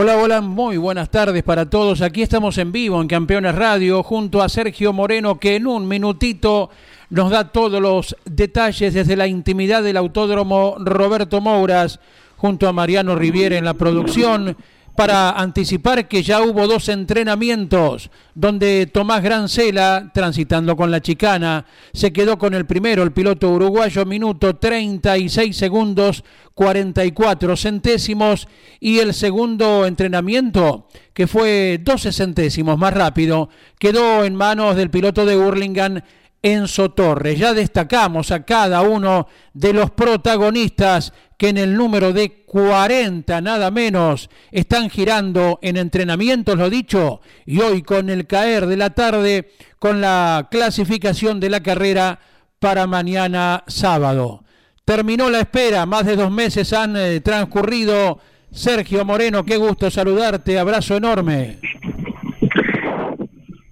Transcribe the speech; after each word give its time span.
Hola, 0.00 0.16
hola, 0.16 0.40
muy 0.40 0.76
buenas 0.76 1.10
tardes 1.10 1.42
para 1.42 1.68
todos. 1.68 2.02
Aquí 2.02 2.22
estamos 2.22 2.56
en 2.58 2.70
vivo 2.70 3.02
en 3.02 3.08
Campeones 3.08 3.52
Radio 3.56 4.04
junto 4.04 4.40
a 4.40 4.48
Sergio 4.48 4.92
Moreno 4.92 5.40
que 5.40 5.56
en 5.56 5.66
un 5.66 5.88
minutito 5.88 6.70
nos 7.10 7.32
da 7.32 7.50
todos 7.50 7.82
los 7.82 8.16
detalles 8.24 8.94
desde 8.94 9.16
la 9.16 9.26
intimidad 9.26 9.82
del 9.82 9.96
autódromo 9.96 10.76
Roberto 10.78 11.40
Mouras 11.40 11.98
junto 12.36 12.68
a 12.68 12.72
Mariano 12.72 13.16
Riviera 13.16 13.58
en 13.58 13.64
la 13.64 13.74
producción 13.74 14.56
para 14.98 15.30
anticipar 15.30 16.08
que 16.08 16.24
ya 16.24 16.42
hubo 16.42 16.66
dos 16.66 16.88
entrenamientos 16.88 18.10
donde 18.34 18.86
Tomás 18.92 19.22
Grancela, 19.22 20.10
transitando 20.12 20.74
con 20.74 20.90
la 20.90 21.00
chicana, 21.00 21.66
se 21.92 22.12
quedó 22.12 22.36
con 22.36 22.52
el 22.52 22.66
primero, 22.66 23.04
el 23.04 23.12
piloto 23.12 23.48
uruguayo, 23.48 24.04
minuto 24.04 24.56
36 24.56 25.56
segundos 25.56 26.24
44 26.54 27.56
centésimos, 27.56 28.48
y 28.80 28.98
el 28.98 29.14
segundo 29.14 29.86
entrenamiento, 29.86 30.88
que 31.14 31.28
fue 31.28 31.78
12 31.80 32.10
centésimos 32.10 32.76
más 32.76 32.92
rápido, 32.92 33.50
quedó 33.78 34.24
en 34.24 34.34
manos 34.34 34.74
del 34.74 34.90
piloto 34.90 35.24
de 35.24 35.36
Hurlingham, 35.36 36.00
Enzo 36.42 36.90
Torres. 36.90 37.38
Ya 37.38 37.54
destacamos 37.54 38.30
a 38.30 38.44
cada 38.44 38.82
uno 38.82 39.28
de 39.54 39.72
los 39.72 39.90
protagonistas 39.90 41.12
que 41.36 41.48
en 41.48 41.58
el 41.58 41.76
número 41.76 42.12
de 42.12 42.44
40 42.44 43.40
nada 43.40 43.70
menos 43.70 44.28
están 44.50 44.90
girando 44.90 45.58
en 45.62 45.76
entrenamientos, 45.76 46.58
lo 46.58 46.68
dicho, 46.68 47.20
y 47.46 47.60
hoy 47.60 47.82
con 47.82 48.10
el 48.10 48.26
caer 48.26 48.66
de 48.66 48.76
la 48.76 48.90
tarde 48.90 49.52
con 49.78 50.00
la 50.00 50.48
clasificación 50.50 51.38
de 51.38 51.50
la 51.50 51.62
carrera 51.62 52.18
para 52.58 52.86
mañana 52.86 53.62
sábado. 53.68 54.42
Terminó 54.84 55.30
la 55.30 55.40
espera, 55.40 55.86
más 55.86 56.06
de 56.06 56.16
dos 56.16 56.30
meses 56.30 56.72
han 56.72 56.96
eh, 56.96 57.20
transcurrido. 57.20 58.18
Sergio 58.50 59.04
Moreno, 59.04 59.44
qué 59.44 59.58
gusto 59.58 59.90
saludarte, 59.90 60.58
abrazo 60.58 60.96
enorme. 60.96 61.58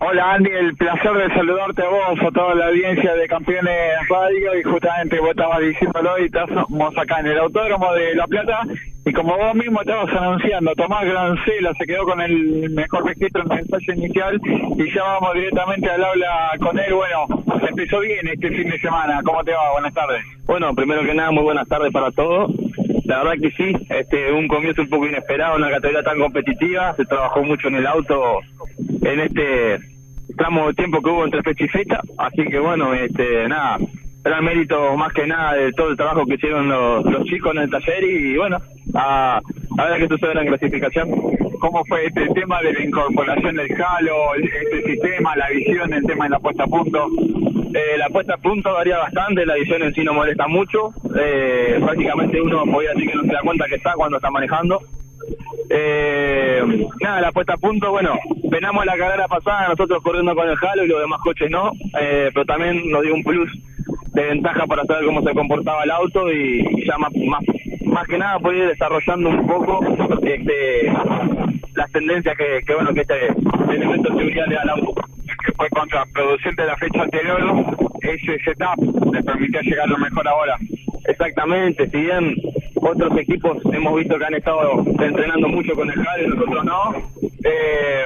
Hola 0.08 0.34
Andy, 0.34 0.50
el 0.50 0.76
placer 0.76 1.14
de 1.14 1.34
saludarte 1.34 1.82
a 1.82 1.88
vos, 1.88 2.20
a 2.24 2.30
toda 2.30 2.54
la 2.54 2.68
audiencia 2.68 3.12
de 3.16 3.26
Campeones 3.26 3.74
Radio 4.08 4.56
y 4.56 4.62
justamente 4.62 5.18
vos 5.18 5.30
estabas 5.30 5.58
diciéndolo 5.58 6.16
y 6.20 6.26
estamos 6.26 6.96
acá 6.96 7.18
en 7.18 7.26
el 7.26 7.38
Autódromo 7.38 7.92
de 7.92 8.14
La 8.14 8.28
Plata 8.28 8.62
y 9.04 9.12
como 9.12 9.36
vos 9.36 9.56
mismo 9.56 9.80
estabas 9.80 10.08
anunciando, 10.14 10.72
Tomás 10.76 11.06
Grancela 11.06 11.74
se 11.76 11.86
quedó 11.86 12.04
con 12.04 12.20
el 12.20 12.70
mejor 12.70 13.04
registro 13.04 13.42
en 13.42 13.50
el 13.52 13.58
ensayo 13.58 13.92
inicial 13.94 14.40
y 14.76 14.94
ya 14.94 15.02
vamos 15.02 15.34
directamente 15.34 15.90
al 15.90 16.04
habla 16.04 16.52
con 16.60 16.78
él. 16.78 16.94
Bueno, 16.94 17.26
empezó 17.68 17.98
bien 17.98 18.28
este 18.28 18.48
fin 18.50 18.70
de 18.70 18.78
semana, 18.78 19.20
¿cómo 19.24 19.42
te 19.42 19.50
va? 19.50 19.72
Buenas 19.72 19.92
tardes. 19.92 20.22
Bueno, 20.46 20.72
primero 20.76 21.02
que 21.02 21.14
nada, 21.14 21.32
muy 21.32 21.42
buenas 21.42 21.66
tardes 21.66 21.92
para 21.92 22.12
todos. 22.12 22.52
La 23.06 23.24
verdad 23.24 23.42
que 23.42 23.50
sí, 23.50 23.72
este, 23.90 24.30
un 24.30 24.46
comienzo 24.46 24.82
un 24.82 24.88
poco 24.88 25.06
inesperado, 25.06 25.56
una 25.56 25.70
categoría 25.70 26.04
tan 26.04 26.20
competitiva, 26.20 26.94
se 26.94 27.04
trabajó 27.06 27.42
mucho 27.42 27.66
en 27.66 27.74
el 27.74 27.86
auto 27.88 28.38
en 29.02 29.20
este 29.20 29.95
tramo 30.36 30.68
de 30.68 30.74
tiempo 30.74 31.00
que 31.02 31.10
hubo 31.10 31.24
entre 31.24 31.42
fecha 31.42 31.64
y 31.64 31.68
fecha, 31.68 32.00
así 32.18 32.44
que 32.44 32.58
bueno, 32.58 32.94
este, 32.94 33.48
nada, 33.48 33.78
era 34.24 34.40
mérito 34.40 34.96
más 34.96 35.12
que 35.12 35.26
nada 35.26 35.54
de 35.54 35.72
todo 35.72 35.90
el 35.90 35.96
trabajo 35.96 36.26
que 36.26 36.34
hicieron 36.34 36.68
los, 36.68 37.24
chicos 37.24 37.54
en 37.54 37.62
el 37.62 37.70
taller 37.70 38.04
y, 38.04 38.36
bueno, 38.36 38.58
a, 38.94 39.40
a 39.78 39.84
ver 39.84 40.00
qué 40.00 40.08
sucede 40.08 40.32
en 40.32 40.38
la 40.38 40.46
clasificación. 40.46 41.10
¿Cómo 41.60 41.84
fue 41.86 42.06
este 42.06 42.26
tema 42.34 42.60
de 42.60 42.72
la 42.72 42.84
incorporación 42.84 43.56
del 43.56 43.70
Halo, 43.72 44.34
este 44.34 44.82
sistema, 44.82 45.36
la 45.36 45.48
visión, 45.48 45.92
el 45.92 46.04
tema 46.04 46.24
de 46.24 46.30
la 46.30 46.38
puesta 46.38 46.64
a 46.64 46.66
punto? 46.66 47.08
Eh, 47.72 47.98
la 47.98 48.08
puesta 48.08 48.34
a 48.34 48.38
punto 48.38 48.72
varía 48.72 48.98
bastante, 48.98 49.46
la 49.46 49.54
visión 49.54 49.82
en 49.82 49.94
sí 49.94 50.02
no 50.02 50.14
molesta 50.14 50.48
mucho, 50.48 50.92
eh, 51.18 51.78
prácticamente 51.80 52.40
uno 52.40 52.64
podría 52.64 52.90
decir 52.94 53.10
que 53.10 53.16
no 53.16 53.22
se 53.22 53.32
da 53.32 53.40
cuenta 53.42 53.66
que 53.66 53.74
está 53.76 53.92
cuando 53.94 54.16
está 54.16 54.30
manejando, 54.30 54.80
eh, 55.68 56.62
nada, 57.02 57.20
la 57.20 57.32
puesta 57.32 57.54
a 57.54 57.58
punto, 57.58 57.90
bueno, 57.90 58.18
venamos 58.50 58.86
la 58.86 58.96
carrera 58.96 59.26
pasada, 59.26 59.68
nosotros 59.68 60.02
corriendo 60.02 60.34
con 60.34 60.48
el 60.48 60.56
Halo 60.60 60.84
y 60.84 60.88
los 60.88 61.00
demás 61.00 61.20
coches 61.22 61.50
no, 61.50 61.72
eh, 62.00 62.30
pero 62.32 62.46
también 62.46 62.90
nos 62.90 63.02
dio 63.02 63.14
un 63.14 63.24
plus 63.24 63.50
de 64.12 64.22
ventaja 64.22 64.66
para 64.66 64.84
saber 64.84 65.04
cómo 65.04 65.22
se 65.22 65.34
comportaba 65.34 65.84
el 65.84 65.90
auto 65.90 66.32
y, 66.32 66.86
ya 66.86 66.96
más, 66.98 67.12
más, 67.86 68.06
que 68.08 68.18
nada 68.18 68.38
poder 68.38 68.58
ir 68.58 68.68
desarrollando 68.68 69.28
un 69.28 69.46
poco 69.46 69.80
este, 70.22 70.92
las 71.74 71.90
tendencias 71.92 72.36
que, 72.36 72.74
bueno 72.74 72.94
que 72.94 73.00
este 73.00 73.28
elemento 73.68 74.10
de 74.10 74.16
seguridad 74.16 74.46
le 74.46 74.54
da 74.54 74.62
al 74.62 74.70
auto. 74.70 74.94
Que 75.44 75.52
fue 75.52 75.68
contraproducente 75.70 76.64
la 76.64 76.76
fecha 76.76 77.02
anterior, 77.02 77.40
ese 78.00 78.38
setup 78.44 79.12
le 79.12 79.22
permitió 79.22 79.60
llegar 79.60 79.88
lo 79.88 79.98
mejor 79.98 80.26
ahora. 80.28 80.56
Exactamente, 81.04 81.88
si 81.90 81.98
bien 81.98 82.34
otros 82.80 83.18
equipos 83.18 83.58
hemos 83.72 83.96
visto 83.96 84.18
que 84.18 84.24
han 84.24 84.34
estado 84.34 84.84
entrenando 85.00 85.48
mucho 85.48 85.72
con 85.74 85.90
el 85.90 85.98
y 85.98 86.28
nosotros 86.28 86.64
no. 86.64 86.94
Eh, 87.44 88.04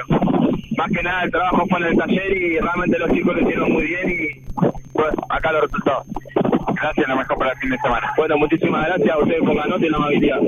más 0.77 0.91
que 0.91 1.03
nada 1.03 1.23
el 1.23 1.31
trabajo 1.31 1.65
fue 1.69 1.79
en 1.79 1.85
el 1.85 1.97
taller 1.97 2.37
y 2.37 2.59
realmente 2.59 2.99
los 2.99 3.11
chicos 3.11 3.35
lo 3.35 3.41
hicieron 3.41 3.71
muy 3.71 3.85
bien 3.85 4.09
y 4.09 4.51
pues 4.93 5.13
acá 5.29 5.51
los 5.51 5.63
resultados. 5.63 6.07
Gracias, 6.81 7.07
lo 7.07 7.15
mejor 7.15 7.37
para 7.37 7.51
el 7.51 7.57
fin 7.59 7.69
de 7.69 7.77
semana. 7.77 8.11
Bueno, 8.17 8.37
muchísimas 8.37 8.85
gracias 8.87 9.11
a 9.11 9.19
ustedes 9.19 9.41
por 9.41 9.55
la 9.55 9.65
nota 9.67 9.85
y 9.85 9.89
la 9.89 9.97
amabilidad. 9.97 10.39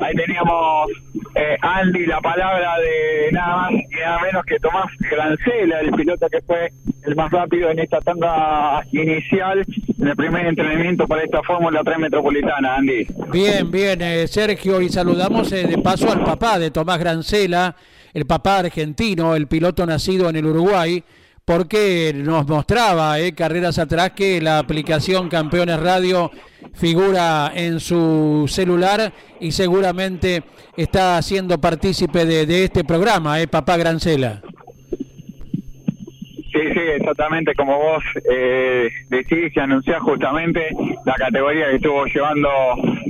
Ahí 0.00 0.14
teníamos 0.14 0.90
eh, 1.34 1.56
Andy 1.60 2.06
la 2.06 2.20
palabra 2.20 2.78
de 2.78 3.32
nada 3.32 3.56
más 3.56 3.72
y 3.72 4.00
nada 4.00 4.18
menos 4.20 4.44
que 4.46 4.58
Tomás 4.58 4.86
Grancela, 4.98 5.80
el 5.80 5.92
piloto 5.92 6.26
que 6.30 6.40
fue 6.42 6.70
el 7.04 7.16
más 7.16 7.30
rápido 7.30 7.70
en 7.70 7.78
esta 7.80 7.98
tanda 8.00 8.82
inicial, 8.92 9.64
el 10.02 10.16
primer 10.16 10.46
entrenamiento 10.46 11.06
para 11.06 11.22
esta 11.22 11.42
Fórmula 11.42 11.80
3 11.84 11.98
Metropolitana, 11.98 12.76
Andy. 12.76 13.06
Bien, 13.30 13.70
bien, 13.70 14.02
eh, 14.02 14.26
Sergio, 14.26 14.80
y 14.80 14.88
saludamos 14.88 15.52
eh, 15.52 15.66
de 15.66 15.78
paso 15.78 16.10
al 16.10 16.24
papá 16.24 16.58
de 16.58 16.70
Tomás 16.70 16.98
Grancela, 16.98 17.76
el 18.12 18.26
papá 18.26 18.58
argentino, 18.58 19.34
el 19.34 19.46
piloto 19.46 19.86
nacido 19.86 20.28
en 20.28 20.36
el 20.36 20.46
Uruguay, 20.46 21.02
porque 21.44 22.12
nos 22.14 22.46
mostraba 22.46 23.18
eh, 23.18 23.32
carreras 23.34 23.78
atrás 23.78 24.12
que 24.12 24.40
la 24.40 24.58
aplicación 24.58 25.28
Campeones 25.28 25.80
Radio 25.80 26.30
figura 26.74 27.52
en 27.54 27.80
su 27.80 28.46
celular 28.48 29.12
y 29.40 29.50
seguramente 29.52 30.44
está 30.76 31.20
siendo 31.20 31.60
partícipe 31.60 32.24
de, 32.24 32.64
este 32.64 32.84
programa, 32.84 33.40
eh, 33.40 33.48
papá 33.48 33.76
Grancela. 33.76 34.42
Sí, 36.52 36.60
sí, 36.74 36.80
exactamente 36.80 37.54
como 37.54 37.78
vos 37.78 38.04
eh, 38.30 38.90
decís 39.08 39.56
y 39.56 39.60
anunciás 39.60 40.02
justamente 40.02 40.68
la 41.06 41.14
categoría 41.14 41.70
que 41.70 41.76
estuvo 41.76 42.04
llevando 42.04 42.48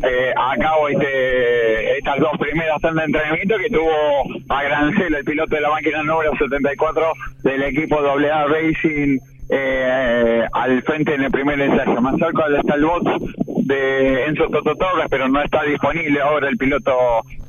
eh, 0.04 0.32
a 0.36 0.56
cabo 0.58 0.88
este, 0.88 1.98
estas 1.98 2.20
dos 2.20 2.38
primeras 2.38 2.81
tandas 2.81 3.04
de 3.06 3.12
entrenamiento 3.12 3.56
que 3.58 3.70
tuvo 3.70 4.25
a 4.48 4.62
Grancel, 4.62 5.14
el 5.14 5.25
piloto 5.25 5.56
de 5.56 5.60
la 5.60 5.70
máquina 5.70 6.04
número 6.04 6.36
74 6.36 7.12
del 7.42 7.62
equipo 7.64 7.98
AA 7.98 8.47
Racing 8.47 9.19
eh, 9.50 10.46
al 10.52 10.82
frente 10.84 11.14
en 11.14 11.25
el 11.25 11.31
primer 11.31 11.61
ensayo. 11.61 12.00
Más 12.00 12.16
cerca 12.19 12.44
está 12.56 12.75
el 12.75 12.84
bot 12.84 13.05
de 13.64 14.25
Enzo 14.26 14.49
Toto 14.49 14.75
Torres, 14.75 15.06
pero 15.11 15.29
no 15.29 15.43
está 15.43 15.62
disponible 15.62 16.20
ahora 16.20 16.49
el 16.49 16.56
piloto 16.56 16.93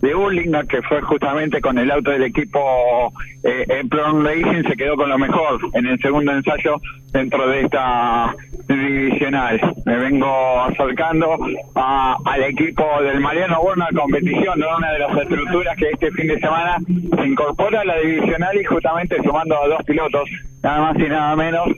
de 0.02 0.14
Urlinga, 0.14 0.64
que 0.64 0.82
fue 0.82 1.02
justamente 1.02 1.62
con 1.62 1.78
el 1.78 1.90
auto 1.90 2.12
del 2.12 2.24
equipo 2.24 3.12
eh, 3.44 3.66
en 3.68 3.90
Pron 3.90 4.24
Racing, 4.26 4.64
se 4.68 4.76
quedó 4.76 4.96
con 4.96 5.10
lo 5.10 5.18
mejor 5.18 5.60
en 5.74 5.86
el 5.88 6.00
segundo 6.00 6.32
ensayo 6.32 6.76
dentro 7.12 7.48
de 7.48 7.62
esta 7.62 8.36
divisional. 8.68 9.60
Me 9.86 9.98
vengo 9.98 10.62
acercando 10.62 11.38
al 11.76 12.44
equipo 12.44 12.86
del 13.02 13.20
Mariano 13.20 13.62
Borna 13.62 13.88
competición, 13.96 14.62
una 14.78 14.92
de 14.92 15.00
las 15.00 15.18
estructuras 15.18 15.76
que 15.78 15.90
este 15.90 16.12
fin 16.12 16.28
de 16.28 16.40
semana 16.40 16.78
se 17.18 17.28
incorpora 17.28 17.82
a 17.82 17.86
la 17.86 17.98
divisional 17.98 18.60
y 18.60 18.64
justamente 18.66 19.18
sumando 19.24 19.62
a 19.62 19.68
dos 19.68 19.84
pilotos, 19.86 20.30
nada 20.62 20.82
más 20.82 21.00
y 21.00 21.10
nada 21.10 21.36
menos 21.36 21.70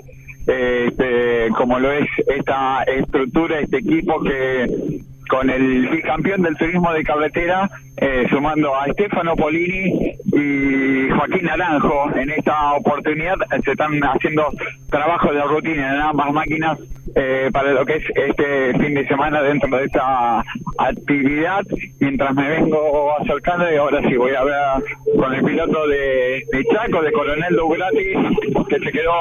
este, 0.47 1.49
como 1.57 1.79
lo 1.79 1.91
es 1.91 2.07
esta 2.27 2.83
estructura, 2.83 3.59
este 3.59 3.77
equipo 3.77 4.21
que 4.21 5.01
con 5.29 5.49
el 5.49 5.89
bicampeón 5.89 6.41
del 6.41 6.55
turismo 6.57 6.93
de 6.93 7.03
carretera, 7.03 7.69
eh, 7.97 8.25
sumando 8.29 8.75
a 8.75 8.85
Estefano 8.87 9.35
Polini 9.35 10.11
y 10.33 11.09
Joaquín 11.09 11.43
Naranjo. 11.43 12.15
En 12.15 12.29
esta 12.29 12.73
oportunidad 12.73 13.35
se 13.63 13.71
están 13.71 13.99
haciendo 14.01 14.49
trabajo 14.89 15.31
de 15.33 15.41
rutina 15.43 15.95
en 15.95 16.01
ambas 16.01 16.31
máquinas 16.33 16.79
eh, 17.15 17.49
para 17.53 17.71
lo 17.71 17.85
que 17.85 17.95
es 17.95 18.03
este 18.13 18.77
fin 18.77 18.93
de 18.93 19.07
semana 19.07 19.41
dentro 19.41 19.69
de 19.77 19.85
esta 19.85 20.43
actividad. 20.77 21.61
Mientras 22.01 22.35
me 22.35 22.49
vengo 22.49 23.17
acercando 23.17 23.71
y 23.71 23.77
ahora 23.77 24.01
sí 24.01 24.17
voy 24.17 24.35
a 24.35 24.43
ver 24.43 24.55
con 25.17 25.33
el 25.33 25.43
piloto 25.43 25.87
de, 25.87 26.43
Chaco, 26.73 27.01
de 27.01 27.11
Coronel 27.13 27.55
Dugrati, 27.55 28.13
que 28.67 28.79
se 28.79 28.91
quedó 28.91 29.13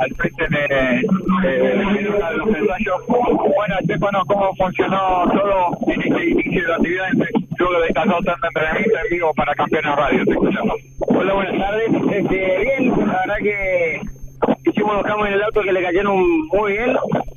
al 0.00 0.14
frente 0.14 0.48
de, 0.48 1.48
de, 1.48 2.02
los 2.36 2.48
ensayos. 2.48 3.06
Bueno, 3.08 3.78
Estefano, 3.80 4.22
¿cómo 4.26 4.54
funcionó 4.56 5.24
todo 5.30 5.43
en 5.44 6.00
este 6.00 6.30
inicio 6.30 6.62
de 6.62 6.68
la 6.68 6.76
actividad 6.76 7.08
luego 7.58 7.80
de 7.80 7.88
estas 7.88 8.06
dos 8.06 8.20
entrenamientos 8.42 9.00
en 9.04 9.10
vivo 9.10 9.34
para 9.34 9.54
Campeones 9.54 9.96
Radio? 9.96 10.24
Te 10.24 10.36
Hola, 11.06 11.34
buenas 11.34 11.58
tardes. 11.58 11.88
Este, 12.12 12.58
bien, 12.58 12.88
la 13.06 13.18
verdad 13.26 13.36
que 13.42 14.00
hicimos 14.64 14.94
los 14.94 15.04
cambios 15.04 15.28
en 15.28 15.34
el 15.34 15.42
auto 15.42 15.60
que 15.60 15.72
le 15.72 15.82
cayeron 15.82 16.46
muy 16.48 16.72
bien, 16.72 16.96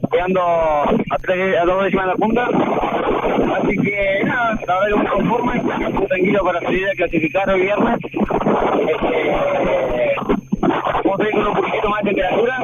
quedando 0.10 0.42
a, 0.42 1.18
tres, 1.22 1.58
a 1.58 1.66
dos 1.66 1.84
décimas 1.84 2.06
de 2.06 2.12
la 2.12 2.18
punta. 2.18 2.50
Así 3.58 3.78
que 3.78 4.24
nada, 4.24 4.58
la 4.66 4.80
verdad 4.80 5.02
que 5.02 5.10
conforme, 5.10 5.62
tranquilo 6.08 6.44
para 6.46 6.62
salir 6.62 6.88
a 6.88 6.96
clasificar 6.96 7.50
el 7.50 7.62
viernes. 7.62 8.00
Este, 8.06 8.22
vamos 11.04 11.20
a 11.20 11.24
ir 11.28 11.32
con 11.32 11.48
un 11.48 11.56
poquito 11.56 11.90
más 11.90 12.04
de 12.04 12.10
temperatura, 12.12 12.64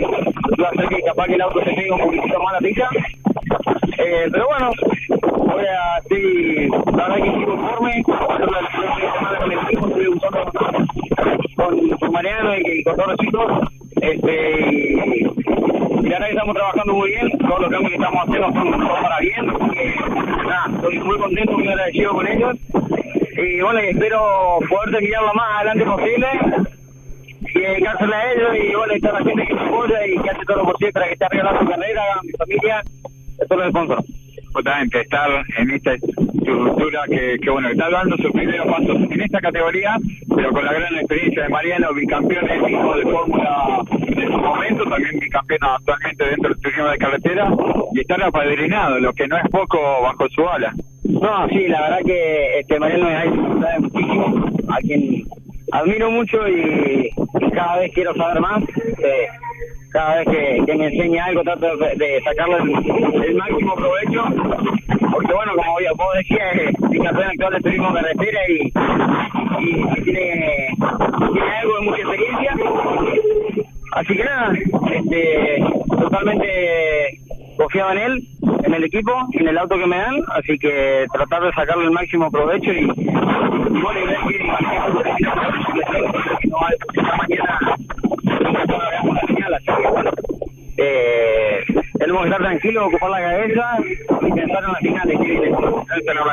va 0.61 0.67
a 0.67 0.69
hacer 0.69 0.87
que 0.87 1.01
capaz 1.01 1.25
que 1.25 1.33
el 1.35 1.41
auto 1.41 1.59
se 1.59 1.73
pegue 1.73 1.91
un 1.91 1.99
poquito 1.99 2.39
más 2.39 2.53
la 2.53 2.59
pista. 2.59 2.89
Eh, 3.97 4.27
pero 4.31 4.47
bueno, 4.47 4.71
voy 5.45 5.65
a 5.65 5.97
estoy, 5.99 6.69
la 6.69 7.07
verdad 7.07 7.15
que 7.15 7.27
estoy 7.27 7.45
conforme, 7.45 8.03
la 8.07 9.39
con 9.39 9.51
el 9.51 9.59
equipo, 9.59 9.87
estoy 9.87 10.07
usando 10.07 10.51
con, 11.55 11.89
con 11.89 12.11
Mariano 12.11 12.55
y, 12.57 12.79
y 12.79 12.83
con 12.83 12.95
todos 12.95 13.09
los 13.09 13.17
chicos 13.17 13.69
este, 14.03 15.29
y 16.03 16.13
ahora 16.13 16.27
estamos 16.27 16.55
trabajando 16.55 16.93
muy 16.93 17.09
bien, 17.11 17.29
todos 17.37 17.61
los 17.61 17.71
cambios 17.71 17.89
que 17.89 17.95
estamos 17.95 18.21
haciendo 18.27 18.51
son, 18.51 18.87
para 19.01 19.19
bien, 19.19 19.47
nada, 20.45 20.65
estoy 20.75 20.99
muy 20.99 21.17
contento, 21.17 21.51
muy 21.53 21.67
agradecido 21.69 22.11
con 22.11 22.27
ellos. 22.27 22.55
Y 23.37 23.61
bueno, 23.61 23.79
espero 23.79 24.59
poder 24.69 24.91
terminar 24.91 25.23
lo 25.23 25.33
más 25.35 25.55
adelante 25.55 25.85
posible 25.85 26.27
y 27.55 27.59
dedicársela 27.59 28.17
a 28.17 28.31
ellos 28.33 28.49
y 28.55 28.75
bueno, 28.75 28.93
está 28.93 29.11
la 29.13 29.23
gente 29.23 29.47
que 29.47 29.53
me 29.53 29.61
apoya 29.61 30.07
y 30.07 30.17
que 30.17 30.29
hace 30.29 30.45
todo 30.45 30.57
lo 30.57 30.65
posible 30.65 30.91
para 30.91 31.07
que 31.07 31.13
esté 31.13 31.25
arriba 31.25 31.59
su 31.59 31.65
carrera, 31.65 32.03
mi 32.23 32.31
familia, 32.31 32.83
todos 33.47 33.61
los 33.61 33.69
sponsors 33.71 34.05
justamente 34.53 35.01
estar 35.01 35.43
en 35.57 35.71
esta 35.71 35.93
estructura 35.93 37.01
que, 37.09 37.39
que 37.41 37.49
bueno, 37.49 37.69
está 37.69 37.89
dando 37.89 38.15
sus 38.17 38.31
primeros 38.31 38.67
pasos 38.67 38.97
en 39.09 39.21
esta 39.21 39.41
categoría, 39.41 39.97
pero 40.35 40.51
con 40.51 40.63
la 40.63 40.73
gran 40.73 40.95
experiencia 40.95 41.43
de 41.43 41.49
Mariano, 41.49 41.93
bicampeón 41.93 42.49
el 42.49 42.71
hijo 42.71 42.95
de 42.95 43.03
Fórmula 43.03 43.81
en 43.99 44.31
su 44.31 44.37
momento, 44.37 44.83
también 44.85 45.19
bicampeón 45.19 45.59
actualmente 45.63 46.25
dentro 46.25 46.49
del 46.49 46.61
turismo 46.61 46.85
de 46.85 46.97
carretera, 46.97 47.51
y 47.93 47.99
estar 47.99 48.23
apadrinado, 48.23 48.99
lo 48.99 49.13
que 49.13 49.27
no 49.27 49.37
es 49.37 49.49
poco 49.49 49.79
bajo 50.03 50.29
su 50.29 50.47
ala. 50.47 50.73
No, 51.03 51.47
sí, 51.49 51.67
la 51.67 51.81
verdad 51.81 51.99
que 52.05 52.59
este 52.59 52.79
Mariano 52.79 53.05
me 53.05 53.67
ha 53.67 53.79
muchísimo, 53.79 54.45
a 54.69 54.77
quien 54.77 55.23
admiro 55.71 56.11
mucho 56.11 56.37
y, 56.47 57.09
cada 57.53 57.79
vez 57.79 57.91
quiero 57.93 58.13
saber 58.15 58.39
más. 58.39 58.63
Eh, 58.63 59.27
cada 59.93 60.15
vez 60.15 60.27
que, 60.65 60.75
me 60.75 60.87
enseña 60.87 61.25
algo 61.25 61.43
trato 61.43 61.77
de, 61.77 62.19
sacarle 62.23 62.57
el, 62.57 62.63
máximo 63.35 63.75
provecho 63.75 64.25
porque 65.11 65.33
bueno 65.33 65.51
como 65.55 65.73
vos 65.73 65.83
decías 66.15 66.55
es 66.55 66.73
campeón 67.03 67.29
actual 67.29 67.53
de 67.53 67.61
turismo 67.61 67.93
carretera 67.93 68.39
y, 68.49 68.73
y, 69.59 69.85
tiene, 70.03 70.69
tiene 71.31 71.51
algo 71.61 71.75
de 71.75 71.81
mucha 71.81 72.01
experiencia 72.01 72.55
así 73.93 74.17
que 74.17 74.23
nada 74.23 74.51
este 74.91 75.63
totalmente 75.87 77.19
confiaba 77.57 77.91
en 77.93 77.99
él 77.99 78.27
en 78.63 78.73
el 78.73 78.83
equipo 78.85 79.11
en 79.33 79.47
el 79.47 79.59
auto 79.59 79.77
que 79.77 79.85
me 79.85 79.97
dan 79.97 80.15
así 80.35 80.57
que 80.57 81.05
tratar 81.13 81.43
de 81.43 81.53
sacarle 81.53 81.83
el 81.85 81.91
máximo 81.91 82.31
provecho 82.31 82.73
y, 82.73 82.87
ver 82.87 82.95
que 84.27 84.39
no 86.47 86.57
mañana 87.17 87.59
eh, 90.77 91.32
tenemos 92.03 92.23
que 92.23 92.29
estar 92.29 92.41
tranquilos, 92.41 92.83
ocupar 92.87 93.09
la 93.11 93.21
cabeza 93.21 93.77
y 93.87 94.31
pensar 94.31 94.63
en 94.63 94.71
la 94.71 94.79
final 94.79 95.07
de 95.07 95.51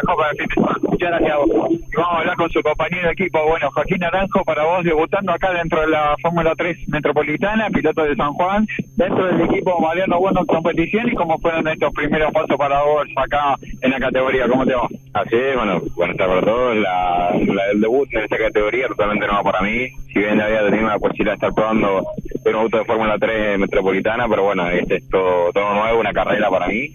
Copa 0.05 0.31
de 0.33 0.81
Muchas 0.83 1.11
gracias 1.11 1.31
a 1.31 1.37
vos. 1.39 1.49
Vamos 1.49 2.13
a 2.13 2.19
hablar 2.19 2.37
con 2.37 2.51
su 2.51 2.61
compañero 2.63 3.07
de 3.07 3.13
equipo. 3.13 3.39
Bueno, 3.47 3.71
Joaquín 3.73 3.99
Naranjo, 4.01 4.45
para 4.45 4.65
vos, 4.65 4.85
debutando 4.85 5.33
acá 5.33 5.53
dentro 5.53 5.81
de 5.83 5.89
la 5.89 6.17
Fórmula 6.21 6.55
3 6.57 6.89
Metropolitana, 6.89 7.71
piloto 7.71 8.03
de 8.03 8.17
San 8.17 8.33
Juan, 8.33 8.67
dentro 8.97 9.27
del 9.27 9.43
equipo 9.43 9.79
Mariano 9.81 10.19
Bueno 10.19 10.45
competición 10.47 11.09
y 11.09 11.15
cómo 11.15 11.39
fueron 11.39 11.69
estos 11.69 11.93
primeros 11.93 12.33
pasos 12.33 12.57
para 12.57 12.83
vos 12.83 13.07
acá 13.17 13.55
en 13.81 13.91
la 13.91 13.99
categoría. 14.01 14.49
¿Cómo 14.49 14.67
te 14.67 14.75
va? 14.75 14.89
Así 15.15 15.37
es, 15.37 15.57
bueno, 15.57 15.81
buenas 15.95 16.17
tardes 16.17 16.35
para 16.35 16.47
todos. 16.47 16.77
La, 16.77 17.31
la, 17.47 17.71
el 17.73 17.81
debut 17.81 18.09
en 18.13 18.25
esta 18.25 18.39
categoría 18.39 18.89
totalmente 18.89 19.27
nueva 19.27 19.43
para 19.45 19.61
mí. 19.63 19.89
Si 20.13 20.19
bien 20.19 20.41
había 20.41 20.65
tenido 20.65 20.89
la 20.89 20.99
posibilidad 20.99 21.33
de 21.33 21.47
estar 21.47 21.55
probando 21.55 22.03
un 22.45 22.55
auto 22.55 22.79
de 22.79 22.85
Fórmula 22.85 23.17
3 23.19 23.59
metropolitana, 23.59 24.29
pero 24.29 24.45
bueno, 24.45 24.69
este 24.71 24.97
es 24.97 25.09
todo, 25.09 25.53
todo 25.53 25.75
nuevo, 25.75 26.01
una 26.01 26.13
carrera 26.13 26.49
para 26.51 26.67
mí. 26.69 26.91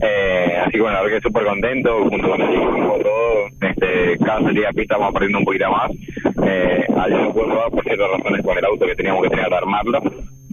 Eh, 0.00 0.58
así 0.60 0.72
que 0.72 0.80
bueno, 0.80 0.96
la 0.96 1.02
verdad 1.02 1.16
que 1.16 1.22
súper 1.22 1.44
contento, 1.44 2.04
junto 2.08 2.28
con 2.28 2.40
el 2.40 2.48
equipo, 2.48 2.98
todo. 3.02 3.48
Este, 3.60 4.18
cada 4.24 4.42
salida 4.42 4.68
de 4.68 4.74
pista 4.74 4.96
vamos 4.96 5.10
aprendiendo 5.10 5.38
un 5.38 5.44
poquito 5.44 5.70
más. 5.70 5.90
Eh, 6.46 6.86
ayer 6.98 7.20
no 7.20 7.32
puedo 7.32 7.70
por 7.70 7.84
ciertas 7.84 8.10
razones 8.10 8.44
con 8.44 8.58
el 8.58 8.64
auto 8.64 8.86
que 8.86 8.94
teníamos 8.94 9.22
que 9.22 9.30
tener 9.30 9.48
que 9.48 9.54
armarlo. 9.54 10.02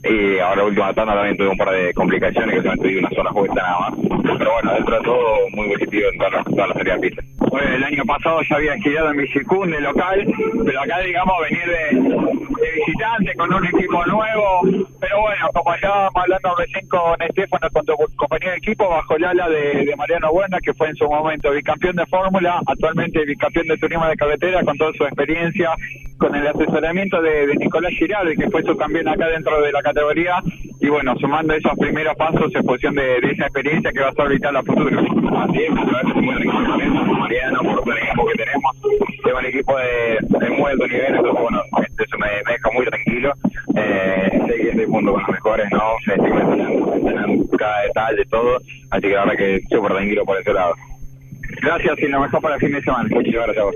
Y 0.07 0.40
ahora 0.40 0.66
última 0.66 0.94
tanda 0.94 1.16
también 1.16 1.38
tuve 1.38 1.50
un 1.50 1.57
par 1.57 1.72
de 1.72 1.94
complicaciones 1.94 2.56
que 2.56 2.62
solamente 2.62 2.88
di 2.88 2.98
una 2.98 3.10
sola 3.10 3.31
vuelta 3.31 3.56
nada 3.56 3.80
más. 3.80 3.94
Pero 4.38 4.52
bueno, 4.52 4.74
dentro 4.74 4.96
de 4.98 5.04
todo 5.04 5.50
muy 5.52 5.69
positivo 5.69 6.10
en 6.12 6.18
todas 6.18 6.34
las, 6.34 6.46
todas 6.46 7.00
pista. 7.00 7.24
Bueno, 7.50 7.75
el 7.75 7.84
año 7.84 8.04
pasado 8.06 8.42
ya 8.50 8.56
había 8.57 8.75
girado 8.78 9.12
en 9.12 9.18
Bicicún 9.18 9.72
de 9.72 9.81
local, 9.81 10.25
pero 10.66 10.81
acá 10.81 11.00
digamos 11.00 11.36
venir 11.50 11.66
de 11.66 12.36
de 12.62 12.72
visitante 12.72 13.34
con 13.36 13.54
un 13.54 13.66
equipo 13.66 14.06
nuevo, 14.06 14.62
pero 15.06 15.22
bueno, 15.22 15.48
como 15.54 15.75
estábamos 15.75 16.12
hablando 16.16 16.56
recién 16.57 16.88
con 16.88 17.22
Estefano, 17.22 17.69
con 17.72 17.86
tu 17.86 17.94
compañero 18.16 18.52
de 18.54 18.57
equipo, 18.57 18.90
bajo 18.90 19.16
el 19.16 19.25
ala 19.25 19.48
de, 19.50 19.94
Mariano 19.96 20.31
Buena, 20.31 20.57
que 20.60 20.74
fue 20.74 20.90
en 20.90 20.96
su 20.96 21.06
momento 21.06 21.52
bicampeón 21.52 21.96
de 21.96 22.07
Fórmula, 22.07 22.60
actualmente 22.66 23.24
bicampeón 23.24 23.68
de 23.68 23.78
turismo 23.78 24.07
de 24.07 24.16
carretera, 24.16 24.63
con 24.63 24.75
toda 24.80 24.92
su 24.94 25.04
experiencia, 25.04 25.69
con 26.18 26.34
el 26.34 26.48
asesoramiento 26.48 27.22
de, 27.22 27.56
Nicolás 27.56 27.94
Girardi, 28.00 28.36
que 28.36 28.50
fue 28.50 28.63
su 28.63 28.75
campeón 28.78 29.07
acá 29.07 29.28
dentro 29.28 29.62
de 29.62 29.72
la 29.72 29.84
categoría, 29.84 30.42
y 30.81 30.90
bueno, 30.90 31.16
sumando 31.19 31.54
esos 31.54 31.77
primeros 31.77 32.15
pasos 32.18 32.50
en 32.56 32.65
función 32.65 32.96
de, 32.96 33.18
esa 33.18 33.46
experiencia 33.46 33.91
que 33.91 34.01
va 34.01 34.10
a 34.10 34.13
ser 34.13 34.29
vital 34.29 34.56
a 34.56 34.63
futuro. 34.63 35.00
Así 35.00 35.62
es, 35.62 35.70
muy 35.70 37.20
Mariano, 37.20 37.60
por 37.62 37.96
el 37.96 38.03
equipo 38.03 38.25
que 38.25 38.44
tenemos, 38.44 39.04
tengo 39.25 39.39
el 39.39 39.46
equipo 39.48 39.75
de, 39.75 40.50
muy 40.51 40.72
alto 40.72 40.88
nivel, 40.88 41.15
entonces 41.15 41.41
bueno, 41.41 41.62
eso 41.82 42.17
me, 42.17 42.27
deja 42.27 42.72
muy 42.72 42.86
tranquilo. 42.86 43.34
Eh, 43.75 44.41
sé 44.48 44.55
que 44.55 44.70
estoy 44.70 44.86
junto 44.86 45.12
con 45.12 45.22
los 45.22 45.29
mejores, 45.29 45.67
¿no? 45.72 45.96
Me 46.05 47.58
cada 47.58 47.82
detalle, 47.82 48.25
todo. 48.29 48.58
Así 48.91 49.01
que 49.01 49.13
la 49.13 49.25
verdad 49.25 49.38
que 49.38 49.62
súper 49.70 49.91
tranquilo 49.91 50.25
por 50.25 50.39
ese 50.39 50.53
lado. 50.53 50.75
Gracias 51.62 52.00
y 52.00 52.08
lo 52.08 52.22
mejor 52.22 52.41
para 52.41 52.55
el 52.55 52.62
fin 52.62 52.72
de 52.72 52.82
semana. 52.82 53.10
Muchas 53.10 53.34
gracias 53.34 53.58
a 53.58 53.63
vos. 53.63 53.75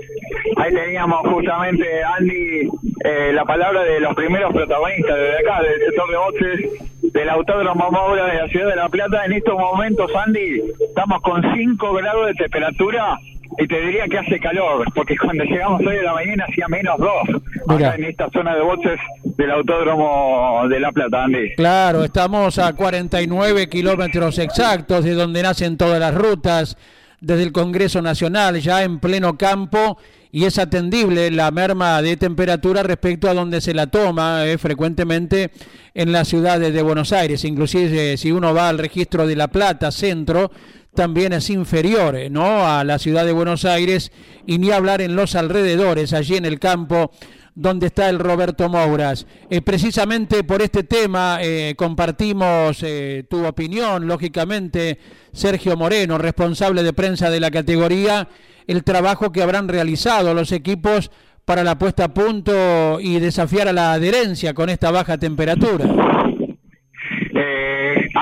Ahí 0.56 0.72
teníamos 0.72 1.20
justamente, 1.28 1.84
Andy, 2.18 2.68
eh, 3.04 3.32
la 3.32 3.44
palabra 3.44 3.82
de 3.82 4.00
los 4.00 4.14
primeros 4.14 4.52
protagonistas 4.52 5.16
desde 5.16 5.38
acá, 5.38 5.62
del 5.62 5.80
sector 5.80 6.10
de 6.10 6.16
boxes 6.16 7.12
del 7.12 7.28
Autódromo 7.28 7.90
Maura 7.90 8.26
de 8.26 8.34
la 8.38 8.48
Ciudad 8.48 8.68
de 8.68 8.76
La 8.76 8.88
Plata. 8.88 9.24
En 9.24 9.32
estos 9.32 9.58
momentos, 9.58 10.14
Andy, 10.14 10.62
estamos 10.80 11.20
con 11.22 11.42
5 11.54 11.92
grados 11.94 12.26
de 12.28 12.34
temperatura 12.34 13.18
y 13.58 13.66
te 13.66 13.80
diría 13.80 14.06
que 14.08 14.18
hace 14.18 14.38
calor, 14.38 14.84
porque 14.94 15.16
cuando 15.16 15.44
llegamos 15.44 15.80
hoy 15.80 15.96
de 15.96 16.02
la 16.02 16.14
mañana 16.14 16.46
hacía 16.48 16.66
menos 16.68 16.98
dos, 16.98 17.42
acá 17.68 17.94
en 17.94 18.04
esta 18.04 18.30
zona 18.30 18.54
de 18.54 18.62
boxes 18.62 18.98
del 19.36 19.50
Autódromo 19.50 20.68
de 20.68 20.80
La 20.80 20.92
Plata, 20.92 21.24
Andy. 21.24 21.54
Claro, 21.56 22.04
estamos 22.04 22.58
a 22.58 22.72
49 22.72 23.68
kilómetros 23.68 24.38
exactos 24.38 25.04
de 25.04 25.14
donde 25.14 25.42
nacen 25.42 25.76
todas 25.76 26.00
las 26.00 26.14
rutas, 26.14 26.76
desde 27.20 27.42
el 27.42 27.52
Congreso 27.52 28.00
Nacional, 28.00 28.60
ya 28.60 28.82
en 28.82 28.98
pleno 28.98 29.36
campo, 29.36 29.98
y 30.32 30.44
es 30.44 30.58
atendible 30.58 31.30
la 31.30 31.50
merma 31.50 32.00
de 32.02 32.16
temperatura 32.16 32.82
respecto 32.82 33.28
a 33.28 33.34
donde 33.34 33.60
se 33.60 33.74
la 33.74 33.88
toma 33.88 34.46
eh, 34.46 34.58
frecuentemente 34.58 35.50
en 35.92 36.12
las 36.12 36.28
ciudades 36.28 36.72
de 36.72 36.82
Buenos 36.82 37.12
Aires. 37.12 37.44
Inclusive 37.44 38.16
si 38.16 38.30
uno 38.30 38.54
va 38.54 38.68
al 38.68 38.78
registro 38.78 39.26
de 39.26 39.36
La 39.36 39.48
Plata, 39.48 39.90
centro, 39.90 40.50
también 40.94 41.32
es 41.32 41.50
inferior 41.50 42.16
eh, 42.16 42.30
¿no? 42.30 42.66
a 42.66 42.84
la 42.84 42.98
ciudad 42.98 43.24
de 43.24 43.32
Buenos 43.32 43.64
Aires 43.64 44.12
y 44.46 44.58
ni 44.58 44.70
hablar 44.70 45.00
en 45.00 45.16
los 45.16 45.34
alrededores, 45.34 46.12
allí 46.12 46.36
en 46.36 46.44
el 46.44 46.58
campo 46.58 47.10
donde 47.54 47.88
está 47.88 48.08
el 48.08 48.18
Roberto 48.18 48.68
Mouras. 48.68 49.26
Eh, 49.50 49.60
precisamente 49.60 50.44
por 50.44 50.62
este 50.62 50.82
tema 50.84 51.38
eh, 51.40 51.74
compartimos 51.76 52.84
tu 53.28 53.44
opinión, 53.44 54.06
lógicamente, 54.06 54.98
Sergio 55.32 55.76
Moreno, 55.76 56.16
responsable 56.16 56.82
de 56.82 56.92
prensa 56.92 57.28
de 57.28 57.40
la 57.40 57.50
categoría, 57.50 58.28
el 58.66 58.84
trabajo 58.84 59.32
que 59.32 59.42
habrán 59.42 59.68
realizado 59.68 60.32
los 60.32 60.52
equipos 60.52 61.10
para 61.44 61.64
la 61.64 61.76
puesta 61.76 62.04
a 62.04 62.14
punto 62.14 63.00
y 63.00 63.18
desafiar 63.18 63.68
a 63.68 63.72
la 63.72 63.92
adherencia 63.92 64.54
con 64.54 64.70
esta 64.70 64.90
baja 64.90 65.18
temperatura. 65.18 66.29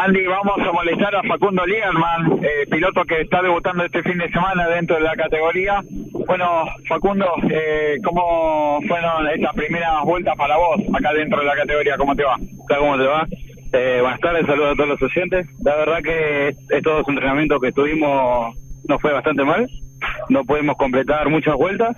Andy, 0.00 0.24
vamos 0.26 0.58
a 0.60 0.70
molestar 0.72 1.16
a 1.16 1.22
Facundo 1.24 1.66
Lieberman, 1.66 2.38
eh, 2.44 2.66
piloto 2.70 3.04
que 3.04 3.22
está 3.22 3.42
debutando 3.42 3.84
este 3.84 4.00
fin 4.04 4.16
de 4.16 4.28
semana 4.28 4.68
dentro 4.68 4.94
de 4.94 5.02
la 5.02 5.16
categoría. 5.16 5.82
Bueno, 6.24 6.66
Facundo, 6.88 7.26
eh, 7.50 7.96
¿cómo 8.04 8.78
fueron 8.86 9.26
estas 9.26 9.52
primeras 9.56 10.04
vueltas 10.04 10.36
para 10.36 10.56
vos 10.56 10.80
acá 10.96 11.12
dentro 11.14 11.40
de 11.40 11.46
la 11.46 11.56
categoría? 11.56 11.96
¿Cómo 11.96 12.14
te 12.14 12.22
va? 12.22 12.36
¿Cómo 12.68 12.96
te 12.96 13.06
va? 13.08 13.26
Eh, 13.72 13.98
buenas 14.00 14.20
tardes, 14.20 14.46
saludos 14.46 14.70
a 14.70 14.76
todos 14.76 14.88
los 14.88 15.02
oyentes. 15.02 15.46
La 15.64 15.74
verdad 15.74 15.98
que 16.04 16.54
estos 16.76 17.08
entrenamientos 17.08 17.60
que 17.60 17.72
tuvimos 17.72 18.54
nos 18.88 19.02
fue 19.02 19.12
bastante 19.12 19.42
mal. 19.42 19.68
No 20.28 20.44
pudimos 20.44 20.76
completar 20.76 21.28
muchas 21.28 21.56
vueltas. 21.56 21.96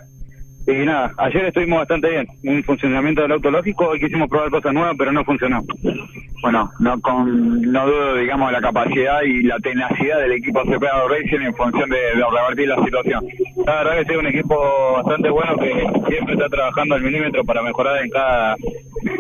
Y 0.71 0.87
nada, 0.87 1.13
ayer 1.17 1.47
estuvimos 1.47 1.81
bastante 1.81 2.11
bien. 2.11 2.27
Un 2.45 2.63
funcionamiento 2.63 3.23
del 3.23 3.33
auto 3.33 3.51
lógico. 3.51 3.89
Hoy 3.89 3.99
quisimos 3.99 4.29
probar 4.29 4.51
cosas 4.51 4.73
nuevas, 4.73 4.95
pero 4.97 5.11
no 5.11 5.25
funcionó. 5.25 5.63
Bueno, 6.43 6.71
no 6.79 7.01
con 7.01 7.61
no 7.61 7.87
dudo, 7.87 8.15
digamos, 8.17 8.53
la 8.53 8.61
capacidad 8.61 9.23
y 9.23 9.43
la 9.43 9.59
tenacidad 9.59 10.21
del 10.21 10.33
equipo 10.33 10.63
CPA 10.63 11.09
Racing 11.09 11.41
en 11.41 11.55
función 11.55 11.91
de, 11.91 11.99
revertir 12.13 12.69
la 12.69 12.85
situación. 12.85 13.25
La 13.67 13.83
verdad 13.83 14.07
que 14.07 14.13
es 14.13 14.19
un 14.19 14.27
equipo 14.27 14.93
bastante 14.95 15.29
bueno 15.31 15.57
que 15.57 15.73
siempre 16.09 16.35
está 16.35 16.49
trabajando 16.49 16.95
al 16.95 17.03
milímetro 17.03 17.45
para 17.45 17.63
mejorar 17.63 18.05
en 18.05 18.11
cada, 18.11 18.57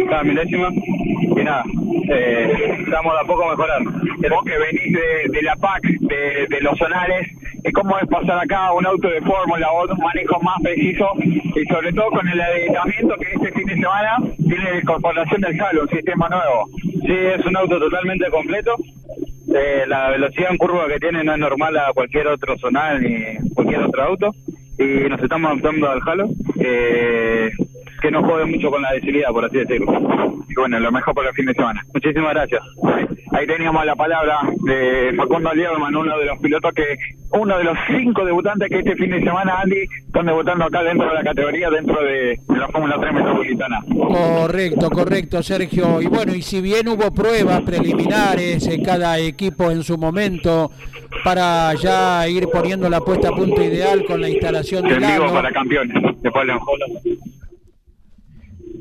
cada 0.08 0.22
milésima. 0.22 0.68
Y 0.70 1.42
nada, 1.42 1.64
eh, 2.10 2.76
estamos 2.84 3.12
a 3.20 3.26
poco 3.26 3.44
a 3.44 3.50
mejorar. 3.50 3.82
Vos 3.82 4.44
que 4.44 4.58
venís 4.58 4.92
de, 4.92 5.30
de 5.30 5.42
la 5.42 5.56
PAC, 5.56 5.82
de 5.82 6.60
los 6.60 6.78
zonales, 6.78 7.26
¿cómo 7.74 7.98
es 7.98 8.08
pasar 8.08 8.38
acá 8.38 8.72
un 8.72 8.86
auto 8.86 9.08
de 9.08 9.20
fórmula 9.20 9.70
o 9.70 9.84
un 9.84 9.98
manejo 9.98 10.40
más 10.40 10.56
preciso 10.62 11.08
y 11.22 11.64
sobre 11.66 11.92
todo 11.92 12.10
con 12.10 12.26
el 12.28 12.40
adelantamiento 12.40 13.14
que 13.16 13.32
este 13.32 13.52
fin 13.52 13.66
de 13.66 13.74
semana 13.74 14.16
tiene 14.36 14.70
la 14.70 14.78
incorporación 14.78 15.40
del 15.40 15.60
Halo, 15.60 15.82
un 15.82 15.88
sistema 15.88 16.28
nuevo? 16.28 16.68
Sí, 16.82 17.12
es 17.12 17.44
un 17.44 17.56
auto 17.56 17.78
totalmente 17.78 18.30
completo. 18.30 18.76
Eh, 19.54 19.84
la 19.86 20.10
velocidad 20.10 20.50
en 20.50 20.58
curva 20.58 20.86
que 20.88 21.00
tiene 21.00 21.24
no 21.24 21.32
es 21.32 21.38
normal 21.38 21.76
a 21.76 21.92
cualquier 21.92 22.28
otro 22.28 22.56
zonal 22.58 23.02
ni 23.02 23.36
cualquier 23.54 23.82
otro 23.82 24.02
auto. 24.02 24.30
Y 24.78 25.08
nos 25.08 25.22
estamos 25.22 25.50
adaptando 25.50 25.90
al 25.90 26.00
Halo, 26.06 26.28
eh, 26.60 27.50
que 28.00 28.10
no 28.10 28.22
jode 28.22 28.46
mucho 28.46 28.70
con 28.70 28.82
la 28.82 28.92
debilidad, 28.92 29.30
por 29.30 29.44
así 29.44 29.58
decirlo. 29.58 29.92
Y 30.48 30.54
bueno, 30.54 30.80
lo 30.80 30.90
mejor 30.92 31.14
para 31.14 31.28
el 31.28 31.34
fin 31.34 31.46
de 31.46 31.54
semana. 31.54 31.84
Muchísimas 31.92 32.34
gracias. 32.34 32.62
Ahí 33.32 33.46
teníamos 33.46 33.84
la 33.84 33.94
palabra 33.94 34.40
de 34.64 35.12
Facundo 35.16 35.52
Lieberman, 35.54 35.94
uno 35.94 36.18
de 36.18 36.26
los 36.26 36.38
pilotos 36.38 36.72
que, 36.74 36.96
uno 37.32 37.56
de 37.58 37.64
los 37.64 37.78
cinco 37.88 38.24
debutantes 38.24 38.68
que 38.68 38.78
este 38.78 38.96
fin 38.96 39.10
de 39.10 39.20
semana, 39.20 39.60
Andy, 39.62 39.82
están 40.06 40.26
debutando 40.26 40.64
acá 40.64 40.82
dentro 40.82 41.08
de 41.08 41.14
la 41.14 41.22
categoría, 41.22 41.70
dentro 41.70 42.02
de, 42.02 42.38
de 42.48 42.58
la 42.58 42.68
Fórmula 42.68 42.96
3 43.00 43.14
Metropolitana. 43.14 43.84
Correcto, 43.88 44.90
correcto, 44.90 45.42
Sergio. 45.42 46.02
Y 46.02 46.06
bueno, 46.06 46.34
y 46.34 46.42
si 46.42 46.60
bien 46.60 46.88
hubo 46.88 47.12
pruebas 47.12 47.60
preliminares 47.62 48.66
en 48.66 48.82
cada 48.82 49.18
equipo 49.18 49.70
en 49.70 49.84
su 49.84 49.96
momento 49.96 50.70
para 51.24 51.74
ya 51.74 52.26
ir 52.28 52.48
poniendo 52.48 52.88
la 52.88 53.00
puesta 53.00 53.28
a 53.28 53.32
punto 53.32 53.62
ideal 53.62 54.04
con 54.04 54.20
la 54.20 54.28
instalación 54.28 54.84
vivo 54.84 55.06
halo. 55.06 55.32
para 55.32 55.50
campeones. 55.52 55.96
Después 56.22 56.46
le 56.46 56.54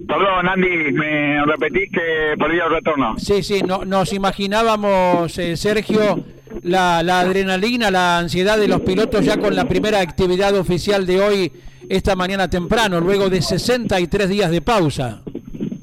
Perdón, 0.10 0.48
Andy, 0.48 0.92
me 0.92 1.46
repetís 1.46 1.92
que 1.92 2.36
perdí 2.40 2.58
el 2.58 2.72
retorno. 2.72 3.14
Sí, 3.20 3.44
sí, 3.44 3.62
no, 3.62 3.86
nos 3.86 4.12
imaginábamos, 4.12 5.38
eh, 5.38 5.56
Sergio, 5.56 6.26
la, 6.64 7.04
la 7.04 7.20
adrenalina, 7.20 7.92
la 7.92 8.18
ansiedad 8.18 8.58
de 8.58 8.68
los 8.68 8.82
pilotos 8.82 9.24
ya 9.24 9.38
con 9.38 9.56
la 9.56 9.66
primera 9.66 10.02
actividad 10.02 10.58
oficial 10.58 11.06
de 11.06 11.22
hoy, 11.22 11.52
esta 11.90 12.16
mañana 12.16 12.50
temprano, 12.50 13.00
luego 13.00 13.30
de 13.30 13.44
63 13.44 14.28
días 14.30 14.50
de 14.50 14.62
pausa. 14.62 15.22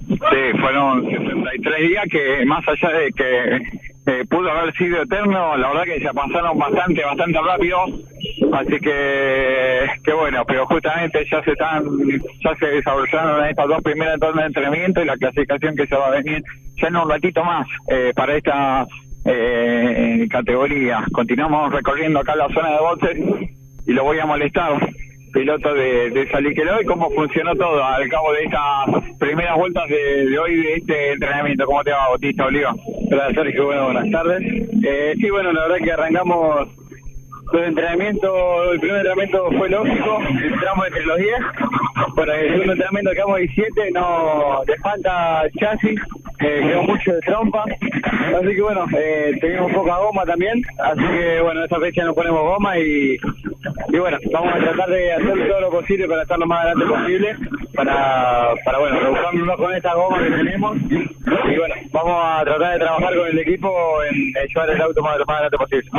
Sí, 0.09 0.59
fueron 0.61 1.09
63 1.09 1.88
días 1.88 2.04
que 2.11 2.45
más 2.47 2.64
allá 2.66 2.99
de 2.99 3.12
que 3.12 3.86
eh, 4.07 4.25
pudo 4.31 4.51
haber 4.51 4.73
sido 4.77 5.03
eterno, 5.03 5.57
la 5.57 5.69
verdad 5.69 5.85
que 5.85 6.01
se 6.01 6.15
pasaron 6.15 6.57
bastante, 6.57 7.05
bastante 7.05 7.39
rápido. 7.41 7.79
Así 8.53 8.79
que, 8.79 9.87
que 10.05 10.13
bueno, 10.13 10.45
pero 10.47 10.65
justamente 10.67 11.27
ya 11.31 11.43
se 11.43 11.53
están, 11.53 11.85
ya 12.43 12.55
se 12.57 12.67
desarrollaron 12.67 13.45
estas 13.47 13.67
dos 13.67 13.83
primeras 13.83 14.15
entornos 14.15 14.43
de 14.43 14.47
entrenamiento 14.47 15.03
y 15.03 15.07
la 15.07 15.17
clasificación 15.17 15.75
que 15.75 15.89
se 15.89 15.97
va 15.97 16.07
a 16.07 16.23
venir 16.23 16.43
ya 16.81 16.89
en 16.89 16.97
un 16.97 17.11
ratito 17.11 17.43
más 17.43 17.67
eh, 17.89 18.13
para 18.15 18.37
esta 18.37 18.87
eh, 19.25 20.27
categoría. 20.31 21.05
Continuamos 21.13 21.73
recorriendo 21.73 22.21
acá 22.21 22.37
la 22.37 22.49
zona 22.51 22.71
de 22.71 22.79
boxes 22.79 23.19
y 23.87 23.93
lo 23.93 24.05
voy 24.05 24.21
a 24.21 24.27
molestar 24.27 24.79
piloto 25.37 25.75
de, 25.75 26.11
de 26.11 26.31
Saliqueló 26.31 26.81
y 26.81 26.87
cómo 26.87 27.11
funcionó 27.11 27.55
todo 27.57 27.85
al 27.85 28.09
cabo 28.09 28.33
de 28.33 28.45
estas 28.45 29.19
primeras 29.19 29.55
vueltas 29.59 29.87
de, 29.87 30.31
de 30.31 30.38
hoy 30.38 30.57
de 30.57 30.75
este 30.76 31.12
entrenamiento. 31.12 31.66
¿Cómo 31.66 31.85
te 31.85 31.90
va, 31.90 32.09
Bautista 32.09 32.47
Oliva? 32.47 32.75
Hola 33.11 33.28
Sergio, 33.35 33.66
bueno, 33.66 33.85
buenas 33.85 34.11
tardes. 34.11 34.43
Eh, 34.83 35.14
sí, 35.21 35.28
bueno, 35.28 35.52
la 35.52 35.69
verdad 35.69 35.85
que 35.85 35.93
arrancamos 35.93 36.69
el 37.52 37.64
entrenamiento, 37.64 38.73
el 38.73 38.81
primer 38.81 38.97
entrenamiento 38.97 39.50
fue 39.59 39.69
lógico, 39.69 40.19
entramos 40.43 40.87
entre 40.87 41.05
los 41.05 41.19
10, 41.19 41.35
para 42.15 42.41
el 42.41 42.50
segundo 42.50 42.73
entrenamiento 42.73 43.11
quedamos 43.12 43.38
17, 43.38 43.91
no, 43.93 44.62
le 44.67 44.76
falta 44.79 45.43
chasis, 45.59 46.00
quedó 46.38 46.83
mucho 46.83 47.12
de 47.12 47.21
trompa, 47.21 47.65
así 47.65 48.55
que 48.55 48.62
bueno, 48.62 48.85
eh, 48.97 49.33
teníamos 49.41 49.73
poca 49.73 49.97
goma 49.97 50.25
también, 50.25 50.62
así 50.79 51.03
que 51.03 51.41
bueno, 51.41 51.65
esta 51.65 51.81
fecha 51.81 52.05
nos 52.05 52.15
ponemos 52.15 52.43
goma 52.43 52.79
y, 52.79 53.17
y 53.88 53.99
bueno, 53.99 54.19
vamos 54.33 54.55
a 54.55 54.59
tratar 54.59 54.91
de 54.91 55.12
hacer 55.12 55.49
todo 55.49 55.61
lo 55.61 55.71
posible 55.71 56.07
para 56.07 56.23
estar 56.23 56.38
lo 56.38 56.47
más 56.47 56.65
adelante 56.65 56.95
posible, 56.95 57.37
para, 57.75 58.55
para 58.65 58.79
bueno, 58.79 59.00
rebuscándonos 59.00 59.57
con 59.57 59.75
esta 59.75 59.95
goma 59.95 60.19
que 60.23 60.31
tenemos, 60.31 60.76
y 60.91 61.57
bueno, 61.57 61.75
vamos 61.93 62.23
a 62.23 62.45
tratar 62.45 62.73
de 62.73 62.79
trabajar 62.79 63.17
con 63.17 63.26
el 63.26 63.38
equipo 63.38 64.03
en, 64.05 64.33
llevar 64.49 64.71
el 64.71 64.83
auto 64.83 65.03
más, 65.03 65.19
lo 65.19 65.25
más 65.25 65.41
adelante 65.41 65.59
posible. 65.59 65.91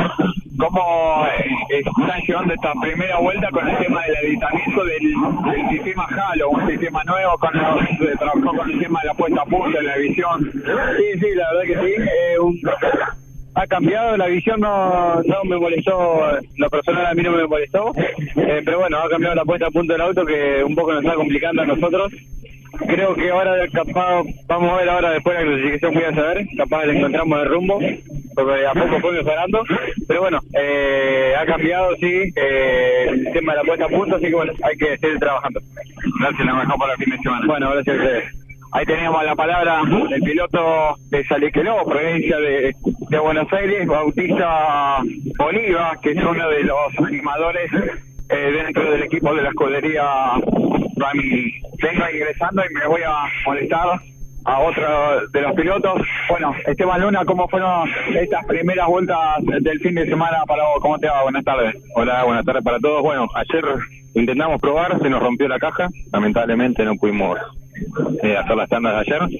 ¿Cómo 0.58 1.28
eh, 1.28 1.82
están 2.00 2.22
llevando 2.22 2.54
esta 2.54 2.74
primera 2.82 3.20
vuelta 3.20 3.48
con 3.52 3.68
el 3.68 3.78
tema 3.78 4.02
del 4.06 4.16
editamiento 4.26 4.86
del, 4.86 5.02
del 5.52 5.70
sistema 5.88 6.06
Halo, 6.32 6.50
un 6.50 6.68
sistema 6.70 7.04
nuevo 7.06 7.38
con 7.38 7.52
trabajó 7.52 8.58
con 8.58 8.70
el 8.72 8.80
tema 8.80 9.00
de 9.02 9.08
la 9.08 9.14
puesta 9.14 9.42
a 9.42 9.46
punto, 9.46 9.78
de 9.78 9.84
la 9.84 9.98
visión? 9.98 10.52
Sí, 10.52 11.20
sí, 11.20 11.28
la 11.36 11.54
verdad 11.54 11.64
que 11.82 11.88
sí. 11.88 11.94
eh, 12.02 12.40
un- 12.40 12.60
ha 13.56 13.66
cambiado, 13.66 14.18
la 14.18 14.28
visión 14.28 14.60
no, 14.60 15.22
no 15.24 15.44
me 15.46 15.58
molestó, 15.58 16.22
lo 16.58 16.70
personal 16.70 17.08
a 17.08 17.14
mí 17.16 17.24
no 17.24 17.32
me 17.32 17.48
molestó, 17.48 17.92
eh, 17.98 18.62
pero 18.64 18.80
bueno, 18.80 19.00
ha 19.00 19.10
cambiado 19.10 19.34
la 19.36 19.46
puesta 19.46 19.68
a 19.68 19.72
punto 19.72 19.94
del 19.94 20.02
auto 20.02 20.26
que 20.26 20.64
un 20.64 20.76
poco 20.76 20.94
nos 20.94 21.04
está 21.04 21.16
complicando 21.16 21.62
a 21.64 21.66
nosotros. 21.66 22.12
Creo 22.86 23.16
que 23.16 23.32
ahora 23.32 23.56
capaz, 23.74 24.24
vamos 24.48 24.72
a 24.74 24.78
ver 24.78 24.90
ahora 24.90 25.10
después 25.12 25.36
de 25.38 25.44
la 25.46 25.50
clasificación 25.52 25.94
voy 25.96 26.04
a 26.04 26.14
saber, 26.16 26.46
capaz 26.58 26.86
le 26.86 26.98
encontramos 27.00 27.40
el 27.42 27.50
rumbo, 27.50 27.80
porque 28.44 28.68
a 28.68 28.74
poco 28.74 29.00
fue 29.02 29.12
mejorando, 29.14 29.64
pero 30.08 30.22
bueno, 30.22 30.40
eh, 30.54 31.34
ha 31.36 31.46
cambiado, 31.46 31.96
sí, 31.96 32.32
eh, 32.36 33.08
el 33.10 33.34
tema 33.34 33.54
de 33.54 33.58
la 33.58 33.64
puesta 33.64 33.86
a 33.86 33.90
punto, 33.90 34.16
así 34.16 34.28
que 34.28 34.36
bueno, 34.36 34.54
hay 34.64 34.78
que 34.78 34.98
seguir 35.00 35.18
trabajando. 35.18 35.60
Gracias, 36.20 36.48
lo 36.48 36.56
mejor 36.56 36.78
para 36.78 36.94
el 36.94 37.00
fin 37.00 37.16
de 37.16 37.18
semana. 37.18 37.48
Bueno, 37.48 37.72
gracias 37.72 37.98
a 37.98 38.00
ustedes. 38.00 38.24
Ahí 38.74 38.86
teníamos 38.86 39.24
la 39.24 39.36
palabra 39.36 39.82
del 40.10 40.22
piloto 40.22 40.96
de 41.10 41.26
Saliqueló, 41.26 41.84
provincia 41.86 42.38
de, 42.38 42.76
de 43.10 43.20
Buenos 43.20 43.52
Aires, 43.54 43.88
Bautista 43.88 44.98
Oliva, 45.40 45.94
que 46.04 46.12
es 46.12 46.18
uno 46.18 46.50
de 46.50 46.64
los 46.64 47.00
animadores 47.00 47.72
eh, 48.30 48.52
dentro 48.52 48.92
del 48.92 49.04
equipo 49.04 49.34
de 49.34 49.42
la 49.42 49.50
escudería 49.50 50.04
Rami. 50.98 51.52
Vengo 51.82 52.04
ingresando 52.14 52.62
y 52.70 52.74
me 52.76 52.88
voy 52.88 53.02
a 53.02 53.24
molestar 53.46 54.00
a 54.48 54.60
otro 54.62 55.28
de 55.30 55.42
los 55.42 55.54
pilotos. 55.56 56.02
Bueno, 56.30 56.56
Esteban 56.66 57.02
Luna, 57.02 57.26
¿cómo 57.26 57.48
fueron 57.50 57.90
estas 58.16 58.46
primeras 58.46 58.88
vueltas 58.88 59.20
del 59.62 59.80
fin 59.82 59.94
de 59.96 60.06
semana 60.08 60.44
para 60.48 60.64
vos? 60.64 60.80
¿Cómo 60.82 60.98
te 60.98 61.08
va? 61.08 61.24
Buenas 61.24 61.44
tardes. 61.44 61.76
Hola, 61.96 62.24
buenas 62.24 62.46
tardes 62.46 62.64
para 62.64 62.80
todos. 62.80 63.04
Bueno, 63.04 63.28
ayer 63.36 63.66
intentamos 64.14 64.62
probar, 64.62 65.00
se 65.02 65.10
nos 65.10 65.22
rompió 65.22 65.50
la 65.50 65.60
caja, 65.60 65.90
lamentablemente 66.14 66.86
no 66.86 66.96
pudimos 66.96 67.38
eh, 68.24 68.38
hacer 68.38 68.56
las 68.56 68.70
tandas 68.70 68.94
de 68.94 69.00
ayer. 69.00 69.40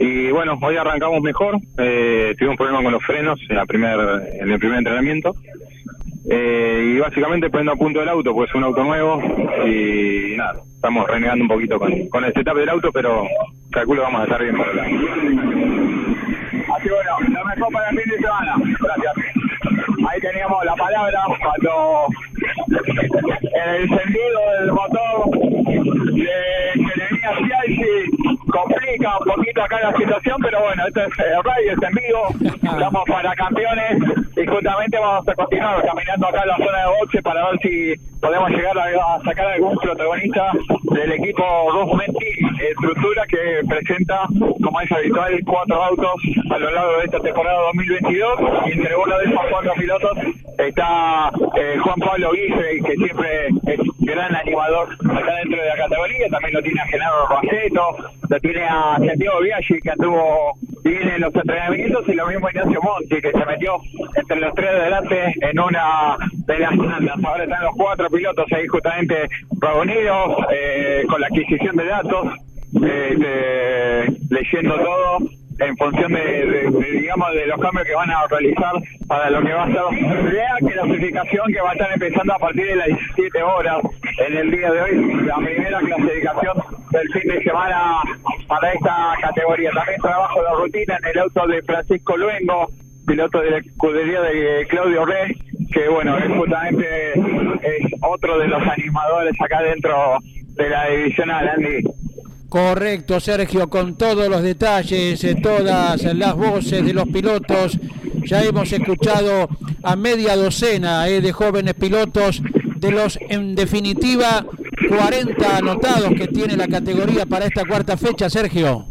Y 0.00 0.30
bueno, 0.32 0.58
hoy 0.60 0.76
arrancamos 0.76 1.22
mejor, 1.22 1.58
eh, 1.78 2.34
tuvimos 2.36 2.54
un 2.54 2.56
problema 2.56 2.82
con 2.82 2.92
los 2.92 3.04
frenos 3.04 3.40
en, 3.48 3.56
la 3.56 3.64
primer, 3.64 3.96
en 4.40 4.50
el 4.50 4.58
primer 4.58 4.78
entrenamiento. 4.78 5.36
Eh, 6.28 6.94
y 6.96 6.98
básicamente 6.98 7.48
poniendo 7.48 7.72
a 7.72 7.76
punto 7.76 8.02
el 8.02 8.08
auto, 8.08 8.34
pues 8.34 8.50
es 8.50 8.56
un 8.56 8.64
auto 8.64 8.82
nuevo 8.82 9.22
y 9.66 10.36
nada, 10.36 10.60
estamos 10.82 11.06
renegando 11.06 11.44
un 11.44 11.48
poquito 11.48 11.78
con, 11.78 12.08
con 12.08 12.24
el 12.24 12.32
setup 12.32 12.56
del 12.56 12.68
auto, 12.68 12.90
pero 12.90 13.24
calculo 13.70 14.02
vamos 14.02 14.22
a 14.22 14.24
estar 14.24 14.42
bien. 14.42 14.56
Así 14.56 14.64
bueno, 16.88 17.20
lo 17.20 17.44
mejor 17.44 17.72
para 17.72 17.90
el 17.90 18.00
fin 18.00 18.10
de 18.10 18.18
semana. 18.18 18.56
Gracias. 18.80 19.14
Ahí 20.10 20.20
teníamos 20.20 20.64
la 20.64 20.74
palabra 20.74 21.22
cuando 21.40 22.08
el 23.64 23.82
encendido 23.82 24.40
del 24.58 24.72
motor 24.72 25.30
de 26.14 26.72
que 26.74 26.92
le 26.96 27.06
venía 27.12 27.30
complica 28.52 29.18
un 29.18 29.34
poquito 29.34 29.62
acá 29.62 29.80
la 29.80 29.96
situación, 29.96 30.36
pero 30.42 30.60
bueno, 30.60 30.86
esto 30.86 31.00
es 31.00 31.18
eh, 31.18 31.42
radio, 31.42 31.72
es 31.72 31.82
en 31.82 31.94
vivo, 31.94 32.52
estamos 32.54 33.04
para 33.08 33.34
campeones 33.34 33.98
y 34.36 34.46
justamente 34.46 34.98
vamos 34.98 35.26
a 35.26 35.34
continuar 35.34 35.84
caminando 35.84 36.28
acá 36.28 36.42
en 36.42 36.48
la 36.48 36.56
zona 36.56 36.78
de 36.78 36.98
boxe 37.00 37.22
para 37.22 37.50
ver 37.50 37.58
si 37.62 37.94
podemos 38.20 38.50
llegar 38.50 38.78
a, 38.78 39.14
a 39.14 39.22
sacar 39.24 39.46
algún 39.46 39.76
protagonista 39.78 40.52
del 40.94 41.12
equipo 41.12 41.42
220 41.72 42.22
Estructura 42.62 43.24
que 43.26 43.60
presenta, 43.68 44.26
como 44.62 44.80
es 44.80 44.92
habitual, 44.92 45.40
cuatro 45.46 45.82
autos 45.82 46.14
a 46.50 46.58
lo 46.58 46.70
largo 46.70 46.98
de 46.98 47.04
esta 47.04 47.20
temporada 47.20 47.58
2022 47.74 48.40
y 48.66 48.72
entre 48.72 48.96
uno 48.96 49.18
de 49.18 49.24
esos 49.24 49.40
cuatro 49.50 49.72
pilotos 49.74 50.18
está 50.58 51.30
eh, 51.56 51.76
Juan 51.82 51.98
Pablo 52.00 52.30
Guise, 52.32 52.80
que 52.84 52.94
siempre 52.96 53.46
es 53.66 53.80
gran 54.00 54.34
animador 54.34 54.88
acá 54.92 55.34
dentro 55.42 55.62
de 55.62 55.68
la 55.68 55.76
categoría, 55.76 56.28
también 56.30 56.54
lo 56.54 56.62
tiene 56.62 56.80
a 56.80 56.86
Genaro 56.86 57.26
Roseto, 57.26 57.96
lo 58.32 58.40
tiene 58.40 58.64
a 58.64 58.96
Santiago 58.96 59.42
Viaggi, 59.42 59.78
que 59.82 59.90
anduvo 59.90 60.54
bien 60.82 61.06
en 61.06 61.20
los 61.20 61.34
entrenamientos, 61.34 62.08
y 62.08 62.14
lo 62.14 62.26
mismo 62.28 62.48
Ignacio 62.48 62.80
Monti, 62.82 63.20
que 63.20 63.30
se 63.30 63.44
metió 63.44 63.76
entre 64.16 64.40
los 64.40 64.54
tres 64.54 64.70
de 64.72 64.80
adelante 64.80 65.34
en 65.42 65.60
una 65.60 66.16
de 66.46 66.58
las 66.58 66.72
andas. 66.72 67.24
Ahora 67.24 67.44
están 67.44 67.62
los 67.62 67.74
cuatro 67.76 68.08
pilotos 68.08 68.46
ahí 68.52 68.66
justamente 68.68 69.28
reunidos 69.60 70.46
eh, 70.50 71.04
con 71.10 71.20
la 71.20 71.26
adquisición 71.26 71.76
de 71.76 71.84
datos, 71.84 72.28
eh, 72.82 74.06
leyendo 74.30 74.76
todo 74.76 75.18
en 75.58 75.76
función 75.76 76.12
de, 76.12 76.70
digamos 76.90 77.34
de 77.34 77.46
los 77.46 77.60
cambios 77.60 77.86
que 77.86 77.94
van 77.94 78.10
a 78.10 78.26
realizar 78.28 78.72
para 79.06 79.28
lo 79.28 79.42
que 79.42 79.52
va 79.52 79.64
a 79.64 79.66
ser 79.66 80.32
la 80.32 80.56
clasificación 80.58 81.52
que 81.52 81.60
va 81.60 81.70
a 81.70 81.72
estar 81.72 81.92
empezando 81.92 82.34
a 82.34 82.38
partir 82.38 82.66
de 82.66 82.76
las 82.76 82.86
17 82.86 83.42
horas 83.42 83.76
en 84.26 84.36
el 84.38 84.50
día 84.50 84.72
de 84.72 84.80
hoy 84.80 85.24
la 85.26 85.36
primera 85.36 85.78
clasificación 85.80 86.71
del 86.92 87.08
fin 87.12 87.32
de 87.32 87.42
semana 87.42 88.02
para 88.46 88.72
esta 88.72 89.14
categoría 89.20 89.70
también 89.72 90.00
trabajo 90.00 90.40
de 90.42 90.62
rutina 90.62 90.98
en 91.02 91.08
el 91.08 91.18
auto 91.20 91.46
de 91.46 91.62
Francisco 91.62 92.16
Luengo 92.16 92.68
piloto 93.06 93.40
de 93.40 93.50
la 93.50 93.58
escudería 93.58 94.20
de 94.20 94.66
Claudio 94.68 95.04
Rey 95.06 95.34
que 95.72 95.88
bueno 95.88 96.16
justamente 96.36 97.12
es 97.14 97.92
otro 98.02 98.38
de 98.38 98.48
los 98.48 98.62
animadores 98.62 99.34
acá 99.40 99.62
dentro 99.62 100.18
de 100.54 100.68
la 100.68 100.88
divisional 100.88 101.48
Andy 101.48 101.82
Correcto, 102.48 103.18
Sergio, 103.18 103.70
con 103.70 103.96
todos 103.96 104.28
los 104.28 104.42
detalles, 104.42 105.24
eh, 105.24 105.34
todas 105.42 106.04
las 106.04 106.36
voces 106.36 106.84
de 106.84 106.92
los 106.92 107.08
pilotos. 107.08 107.78
Ya 108.26 108.42
hemos 108.42 108.70
escuchado 108.70 109.48
a 109.82 109.96
media 109.96 110.36
docena 110.36 111.08
eh, 111.08 111.22
de 111.22 111.32
jóvenes 111.32 111.72
pilotos, 111.72 112.42
de 112.76 112.90
los, 112.90 113.18
en 113.30 113.54
definitiva, 113.54 114.44
40 114.88 115.56
anotados 115.56 116.10
que 116.16 116.28
tiene 116.28 116.56
la 116.56 116.68
categoría 116.68 117.26
para 117.26 117.46
esta 117.46 117.64
cuarta 117.64 117.96
fecha, 117.96 118.28
Sergio. 118.28 118.86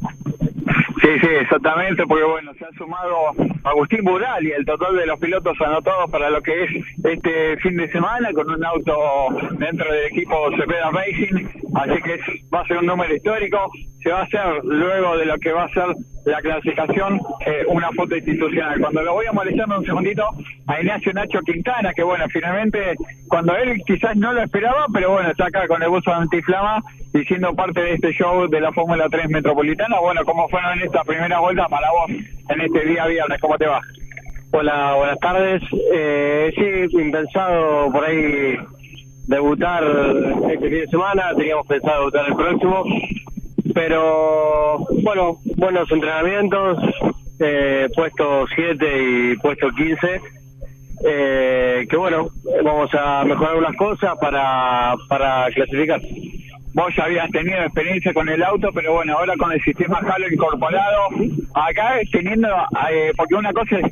Sí, 1.02 1.10
sí, 1.22 1.28
exactamente, 1.42 2.04
porque 2.08 2.24
bueno, 2.24 2.52
se 2.60 2.66
ha 2.66 2.72
sumado 2.78 3.34
Agustín 3.64 4.04
Bural 4.04 4.46
y 4.46 4.52
el 4.52 4.66
total 4.66 4.96
de 4.96 5.06
los 5.06 5.20
pilotos 5.20 5.60
anotados 5.62 6.10
para 6.10 6.30
lo 6.30 6.42
que 6.42 6.64
es 6.64 6.70
este 7.04 7.58
fin 7.58 7.78
de 7.78 7.92
semana 7.92 8.32
con 8.34 8.50
un 8.50 8.64
auto 8.66 9.28
dentro 9.58 9.92
del 9.92 10.06
equipo 10.06 10.50
Cepeda 10.58 10.90
Racing, 10.92 11.48
así 11.76 12.02
que 12.02 12.20
va 12.54 12.62
a 12.62 12.68
ser 12.68 12.78
un 12.78 12.86
número 12.88 13.16
histórico, 13.16 13.72
se 14.02 14.12
va 14.12 14.22
a 14.22 14.24
hacer 14.24 14.64
luego 14.64 15.18
de 15.18 15.26
lo 15.26 15.38
que 15.38 15.52
va 15.52 15.64
a 15.64 15.70
ser 15.70 15.96
la 16.26 16.40
clasificación 16.42 17.20
eh, 17.46 17.64
una 17.68 17.90
foto 17.92 18.16
institucional. 18.16 18.80
Cuando 18.80 19.02
lo 19.02 19.14
voy 19.14 19.26
a 19.26 19.32
molestar 19.32 19.68
un 19.70 19.86
segundito 19.86 20.24
a 20.68 20.80
Ignacio 20.80 21.14
Nacho 21.14 21.40
Quintana, 21.42 21.94
que 21.94 22.04
bueno, 22.04 22.26
finalmente 22.32 22.96
cuando 23.28 23.56
él 23.56 23.82
quizás 23.86 24.16
no 24.18 24.34
lo 24.34 24.44
esperaba, 24.44 24.86
pero 24.94 25.12
bueno, 25.12 25.32
está 25.32 25.48
acá 25.48 25.68
con 25.68 25.82
el 25.82 25.90
buzo 25.90 26.14
antiflama 26.14 26.84
y 27.14 27.24
siendo 27.26 27.54
parte 27.54 27.82
de 27.82 27.94
este 27.94 28.12
show 28.14 28.48
de 28.48 28.62
la 28.62 28.72
Fórmula 28.72 29.08
3 29.10 29.30
Metropolitana. 29.30 30.00
Bueno, 30.00 30.24
¿cómo 30.24 30.48
fueron 30.50 30.74
en 30.74 30.86
esta 30.86 31.04
primera 31.04 31.40
vuelta 31.40 31.68
para 31.68 31.90
vos 31.92 32.10
en 32.10 32.62
este 32.62 32.86
día 32.86 33.06
viernes? 33.08 33.40
¿Cómo 33.52 33.60
te 33.60 33.68
va? 33.68 33.82
Hola, 34.52 34.96
buenas 34.96 35.20
tardes. 35.20 35.62
Eh, 35.94 36.54
sí, 36.56 36.98
impensado 36.98 37.92
por 37.92 38.06
ahí 38.06 38.56
debutar 39.28 39.84
este 40.50 40.70
fin 40.70 40.80
de 40.80 40.88
semana, 40.88 41.34
teníamos 41.36 41.68
pensado 41.68 42.00
debutar 42.00 42.30
el 42.30 42.36
próximo, 42.38 42.86
pero 43.74 44.88
bueno, 45.04 45.40
buenos 45.58 45.92
entrenamientos, 45.92 46.78
eh, 47.40 47.90
puesto 47.94 48.46
7 48.56 48.86
y 49.04 49.36
puesto 49.36 49.70
15. 49.70 50.22
Eh, 51.04 51.86
que 51.90 51.98
bueno, 51.98 52.30
vamos 52.64 52.90
a 52.94 53.26
mejorar 53.26 53.58
unas 53.58 53.76
cosas 53.76 54.18
para, 54.18 54.96
para 55.10 55.52
clasificar 55.52 56.00
vos 56.74 56.94
ya 56.96 57.04
habías 57.04 57.30
tenido 57.32 57.60
experiencia 57.60 58.14
con 58.14 58.30
el 58.30 58.44
auto, 58.44 58.70
pero 58.74 58.94
bueno, 58.94 59.18
ahora 59.18 59.34
con 59.38 59.52
el 59.52 59.62
sistema 59.62 60.00
Halo 60.00 60.32
incorporado, 60.32 61.10
acá 61.54 62.00
teniendo, 62.12 62.48
eh, 62.90 63.12
porque 63.16 63.36
una 63.36 63.52
cosa 63.52 63.78
es 63.78 63.86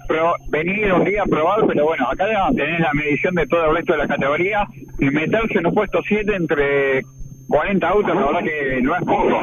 venir 0.50 0.94
un 0.94 1.04
día 1.04 1.24
a 1.24 1.26
probar, 1.26 1.66
pero 1.68 1.86
bueno, 1.86 2.08
acá 2.10 2.26
tenés 2.56 2.80
la 2.80 2.94
medición 2.94 3.36
de 3.36 3.48
todo 3.48 3.70
el 3.70 3.76
resto 3.76 3.94
de 3.94 4.00
la 4.00 4.08
categoría 4.08 4.66
y 5.00 5.06
meterse 5.06 5.60
en 5.60 5.68
un 5.68 5.74
puesto 5.74 6.00
7 6.08 6.36
entre 6.36 7.02
40 7.50 7.88
autos, 7.88 8.16
la 8.16 8.26
verdad 8.26 8.44
que 8.44 8.82
no 8.82 8.96
es 8.96 9.02
poco. 9.04 9.40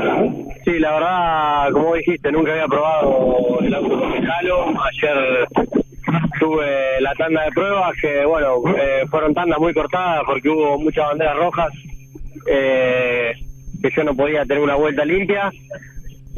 Sí, 0.65 0.79
la 0.79 0.93
verdad, 0.93 1.71
como 1.73 1.95
dijiste, 1.95 2.33
nunca 2.33 2.53
había 2.53 2.67
probado 2.67 3.59
el 3.61 3.75
auto 3.75 4.01
con 4.01 4.31
Halo. 4.31 4.67
Ayer 4.69 5.49
tuve 6.39 7.01
la 7.01 7.13
tanda 7.15 7.45
de 7.45 7.51
pruebas 7.51 7.93
que, 8.01 8.25
bueno, 8.25 8.63
eh, 8.79 9.05
fueron 9.11 9.35
tandas 9.35 9.59
muy 9.59 9.75
cortadas 9.75 10.23
porque 10.25 10.49
hubo 10.49 10.79
muchas 10.79 11.05
banderas 11.09 11.37
rojas 11.37 11.73
eh, 12.47 13.35
que 13.83 13.91
yo 13.95 14.05
no 14.05 14.15
podía 14.15 14.45
tener 14.45 14.63
una 14.63 14.77
vuelta 14.77 15.05
limpia. 15.05 15.51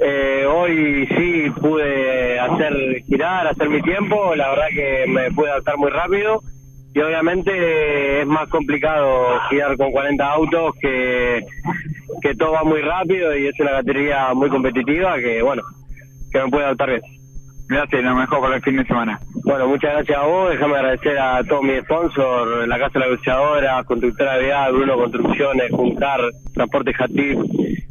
Eh, 0.00 0.46
hoy 0.46 1.08
sí 1.16 1.50
pude 1.60 2.38
hacer 2.38 3.02
girar, 3.06 3.48
hacer 3.48 3.68
mi 3.68 3.82
tiempo, 3.82 4.34
la 4.36 4.50
verdad 4.50 4.68
que 4.72 5.06
me 5.08 5.30
pude 5.32 5.50
adaptar 5.50 5.76
muy 5.76 5.90
rápido 5.90 6.40
y 6.94 7.00
obviamente 7.00 8.20
es 8.20 8.26
más 8.26 8.48
complicado 8.48 9.40
girar 9.50 9.76
con 9.76 9.90
40 9.90 10.24
autos 10.24 10.74
que, 10.80 11.44
que 12.22 12.34
todo 12.34 12.52
va 12.52 12.64
muy 12.64 12.80
rápido 12.80 13.36
y 13.36 13.48
es 13.48 13.60
una 13.60 13.72
batería 13.72 14.32
muy 14.34 14.48
competitiva 14.48 15.18
que 15.18 15.42
bueno, 15.42 15.62
que 16.30 16.42
me 16.42 16.48
puede 16.48 16.64
adaptar 16.64 16.90
bien. 16.90 17.17
Gracias, 17.68 18.02
lo 18.02 18.14
mejor 18.14 18.40
para 18.40 18.56
el 18.56 18.62
fin 18.62 18.76
de 18.76 18.84
semana. 18.84 19.20
Bueno, 19.44 19.68
muchas 19.68 19.92
gracias 19.92 20.18
a 20.18 20.26
vos. 20.26 20.50
Déjame 20.50 20.76
agradecer 20.76 21.18
a 21.18 21.44
todos 21.44 21.62
mis 21.62 21.82
sponsors, 21.82 22.66
la 22.66 22.78
Casa 22.78 22.98
de 22.98 23.00
la 23.00 23.10
Luchadora, 23.12 23.84
Constructora 23.84 24.38
Vial, 24.38 24.72
Bruno 24.72 24.96
Construcciones, 24.96 25.70
Juncar, 25.70 26.20
Transporte 26.54 26.94
Jatip, 26.94 27.38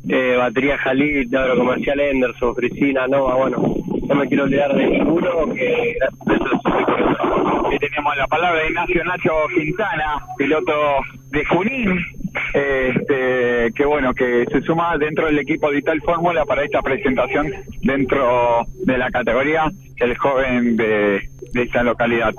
eh, 0.09 0.35
Batería 0.35 0.77
Jalí, 0.79 1.29
Comercial 1.29 1.99
Enderson, 1.99 2.55
Frisina, 2.55 3.07
Nova, 3.07 3.35
bueno, 3.35 3.57
no 4.07 4.15
me 4.15 4.27
quiero 4.27 4.45
olvidar 4.45 4.73
de 4.75 4.87
ninguno, 4.87 5.53
que 5.53 5.95
gracias 6.25 6.51
a 6.65 6.79
eso 6.79 7.79
tenemos 7.79 8.17
la 8.17 8.27
palabra 8.27 8.61
de 8.61 8.69
Ignacio 8.69 9.03
Nacho 9.03 9.31
Quintana, 9.55 10.17
piloto 10.37 10.73
de 11.29 11.45
Junín, 11.45 11.99
este, 12.53 13.71
que 13.73 13.85
bueno, 13.85 14.13
que 14.13 14.45
se 14.51 14.61
suma 14.61 14.97
dentro 14.97 15.27
del 15.27 15.39
equipo 15.39 15.71
de 15.71 15.79
Ital 15.79 16.01
Fórmula 16.01 16.45
para 16.45 16.63
esta 16.63 16.81
presentación 16.81 17.51
dentro 17.81 18.65
de 18.83 18.97
la 18.97 19.09
categoría 19.11 19.71
el 19.97 20.17
joven 20.17 20.77
de, 20.77 21.29
esta 21.53 21.81
localidad. 21.81 22.33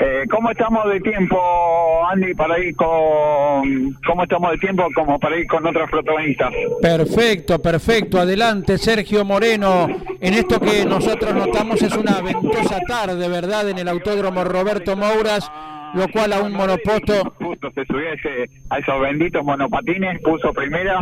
Eh, 0.00 0.24
¿Cómo 0.30 0.50
estamos 0.50 0.88
de 0.90 1.00
tiempo, 1.00 1.38
Andy, 2.10 2.34
para 2.34 2.58
ir 2.58 2.74
con... 2.76 3.92
¿Cómo 4.06 4.22
estamos 4.22 4.52
de 4.52 4.58
tiempo 4.58 4.86
como 4.94 5.18
para 5.18 5.36
ir 5.36 5.46
con 5.46 5.66
otros 5.66 5.90
protagonistas? 5.90 6.50
Perfecto, 6.80 7.60
perfecto. 7.60 8.18
Adelante, 8.18 8.78
Sergio 8.78 9.24
Moreno. 9.24 9.86
En 10.20 10.34
esto 10.34 10.58
que 10.58 10.86
nosotros 10.86 11.34
notamos 11.34 11.82
es 11.82 11.94
una 11.94 12.20
ventosa 12.22 12.80
tarde, 12.86 13.28
¿verdad? 13.28 13.68
En 13.68 13.78
el 13.78 13.88
Autódromo 13.88 14.44
Roberto 14.44 14.96
Mouras 14.96 15.50
lo 15.94 16.08
cual 16.08 16.32
a 16.32 16.42
un 16.42 16.52
monopoto... 16.52 17.34
Justo 17.38 17.70
se 17.72 17.84
subió 17.86 18.08
a 18.70 18.78
esos 18.78 19.00
benditos 19.00 19.44
monopatines, 19.44 20.20
puso 20.22 20.52
primera 20.52 21.00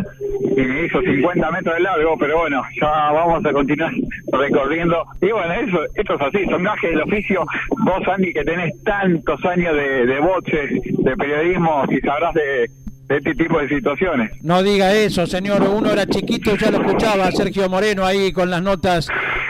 y 0.55 0.61
me 0.61 0.85
hizo 0.85 1.01
50 1.01 1.51
metros 1.51 1.75
de 1.75 1.81
largo, 1.81 2.17
pero 2.17 2.39
bueno, 2.39 2.61
ya 2.79 3.11
vamos 3.11 3.45
a 3.45 3.51
continuar 3.51 3.91
recorriendo. 4.31 5.03
Y 5.21 5.31
bueno, 5.31 5.53
eso, 5.53 5.79
esto 5.95 6.15
es 6.15 6.21
así, 6.21 6.45
son 6.49 6.63
gajes 6.63 6.91
del 6.91 7.01
oficio. 7.01 7.45
Vos, 7.83 8.07
Andy, 8.07 8.33
que 8.33 8.43
tenés 8.43 8.81
tantos 8.83 9.43
años 9.45 9.75
de, 9.75 10.05
de 10.05 10.23
de 10.23 11.17
periodismo, 11.17 11.83
y 11.89 11.99
sabrás 11.99 12.33
de, 12.33 12.69
este 13.09 13.35
tipo 13.35 13.59
de 13.59 13.67
situaciones. 13.67 14.31
No 14.41 14.63
diga 14.63 14.93
eso, 14.93 15.27
señor. 15.27 15.61
Uno 15.61 15.91
era 15.91 16.05
chiquito, 16.05 16.55
ya 16.55 16.71
lo 16.71 16.77
escuchaba 16.77 17.31
Sergio 17.31 17.69
Moreno 17.69 18.05
ahí 18.05 18.31
con 18.31 18.49
las 18.49 18.61
notas 18.61 19.09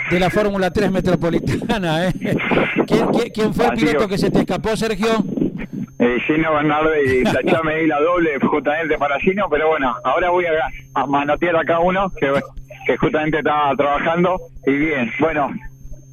de 0.10 0.20
la 0.20 0.30
Fórmula 0.30 0.72
3 0.72 0.92
Metropolitana. 0.92 2.08
¿eh? 2.08 2.14
¿Quién, 3.34 3.54
fue 3.54 3.68
el 3.68 3.74
piloto 3.74 4.08
que 4.08 4.18
se 4.18 4.30
te 4.30 4.40
escapó, 4.40 4.76
Sergio? 4.76 5.24
Eh, 6.04 6.20
Gino 6.28 6.54
Bernardo 6.54 6.92
y 7.02 7.24
tachame 7.34 7.76
ahí 7.76 7.88
la 7.88 7.98
doble 8.02 8.38
justamente 8.42 8.98
para 8.98 9.18
Gino, 9.20 9.48
pero 9.50 9.70
bueno, 9.70 9.96
ahora 10.04 10.32
voy 10.32 10.46
a, 10.46 11.06
manotear 11.08 11.56
a 11.56 11.64
cada 11.64 11.80
uno 11.80 12.10
que, 12.20 12.30
que 12.86 12.98
justamente 12.98 13.38
estaba 13.38 13.74
trabajando 13.78 14.38
y 14.66 14.74
bien. 14.74 15.10
Bueno, 15.22 15.50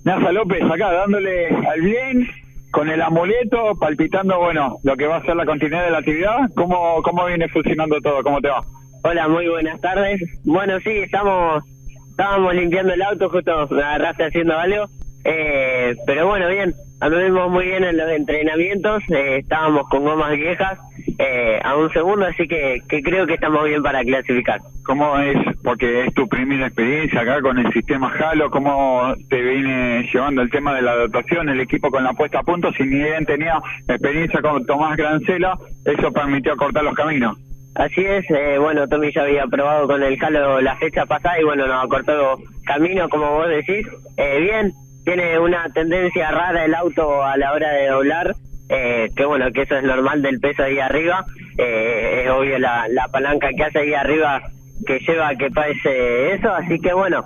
Nasa 0.05 0.31
López 0.31 0.63
acá 0.63 0.93
dándole 0.93 1.49
al 1.49 1.81
bien 1.81 2.29
con 2.71 2.89
el 2.89 3.03
amuleto, 3.03 3.75
palpitando, 3.81 4.39
bueno, 4.39 4.77
lo 4.85 4.97
que 4.97 5.09
va 5.09 5.17
a 5.17 5.23
ser 5.23 5.35
la 5.35 5.45
continuidad 5.45 5.85
de 5.85 5.91
la 5.91 5.99
actividad. 5.99 6.39
¿Cómo, 6.55 7.03
cómo 7.03 7.27
viene 7.27 7.49
funcionando 7.49 8.01
todo? 8.01 8.23
¿Cómo 8.23 8.41
te 8.41 8.49
va? 8.49 8.63
Hola, 9.03 9.27
muy 9.27 9.49
buenas 9.49 9.81
tardes. 9.81 10.21
Bueno, 10.45 10.79
sí, 10.85 10.91
estamos 10.91 11.65
estábamos 12.11 12.55
limpiando 12.55 12.93
el 12.93 13.03
auto, 13.03 13.29
justo 13.29 13.67
me 13.71 13.83
agarraste 13.83 14.27
haciendo 14.27 14.57
algo. 14.57 14.85
Eh, 15.25 15.95
pero 16.07 16.27
bueno, 16.27 16.49
bien, 16.49 16.75
anduvimos 17.01 17.51
muy 17.51 17.67
bien 17.67 17.85
en 17.85 17.97
los 17.97 18.11
entrenamientos, 18.11 19.03
eh, 19.11 19.39
estábamos 19.39 19.89
con 19.89 20.05
gomas 20.05 20.33
viejas 20.33 20.79
eh, 21.19 21.61
a 21.63 21.77
un 21.77 21.93
segundo, 21.93 22.27
así 22.27 22.49
que, 22.49 22.81
que 22.89 23.03
creo 23.03 23.27
que 23.27 23.35
estamos 23.35 23.65
bien 23.65 23.83
para 23.83 24.03
clasificar. 24.03 24.61
¿Cómo 24.85 25.19
es? 25.19 25.37
Porque 25.63 26.05
es 26.05 26.15
tu 26.15 26.27
primera 26.27 26.67
experiencia 26.67 27.21
acá 27.21 27.41
con 27.43 27.59
el 27.59 27.71
sistema 27.73 28.13
Halo, 28.19 28.51
¿cómo 28.51 29.15
te 29.29 29.41
viene 29.41 30.09
llevando 30.13 30.43
el 30.43 30.51
tema 30.51 30.75
de 30.75 30.83
la 30.83 30.97
dotación, 30.97 31.49
el 31.49 31.61
equipo 31.61 31.91
con 31.91 32.03
la 32.03 32.15
puesta 32.15 32.41
a 32.41 32.43
punto? 32.43 32.73
Si 32.73 32.83
ni 32.85 32.97
bien 32.97 33.27
tenía 33.27 33.61
experiencia 33.87 34.41
con 34.41 34.65
Tomás 34.65 34.97
Grancela, 34.97 35.59
eso 35.85 36.11
permitió 36.13 36.57
cortar 36.57 36.83
los 36.83 36.95
caminos. 36.95 37.39
Así 37.75 38.01
es, 38.01 38.29
eh, 38.31 38.59
bueno, 38.59 38.89
Tommy 38.89 39.13
ya 39.13 39.23
había 39.23 39.47
probado 39.47 39.87
con 39.87 40.03
el 40.03 40.19
Halo 40.21 40.61
la 40.61 40.77
fecha 40.77 41.07
pasada 41.07 41.41
y 41.41 41.45
bueno, 41.45 41.67
nos 41.67 41.85
acortó 41.85 42.39
camino, 42.65 43.09
como 43.09 43.31
vos 43.31 43.49
decís. 43.49 43.87
Eh, 44.17 44.41
bien, 44.41 44.73
tiene 45.05 45.39
una 45.39 45.65
tendencia 45.73 46.31
rara 46.31 46.65
el 46.65 46.75
auto 46.75 47.23
a 47.23 47.37
la 47.37 47.53
hora 47.53 47.73
de 47.73 47.89
doblar, 47.89 48.35
eh, 48.69 49.09
que 49.17 49.25
bueno, 49.25 49.51
que 49.53 49.63
eso 49.63 49.77
es 49.77 49.85
normal 49.85 50.23
del 50.23 50.41
peso 50.41 50.63
ahí 50.63 50.79
arriba. 50.79 51.25
Eh, 51.59 52.23
es 52.25 52.31
obvio 52.31 52.59
la, 52.59 52.87
la 52.89 53.09
palanca 53.09 53.49
que 53.57 53.65
hace 53.65 53.81
ahí 53.81 53.95
arriba 53.95 54.41
que 54.87 54.99
lleva 55.01 55.29
a 55.29 55.37
que 55.37 55.51
pase 55.51 56.33
eso, 56.33 56.51
así 56.55 56.79
que 56.79 56.93
bueno, 56.93 57.23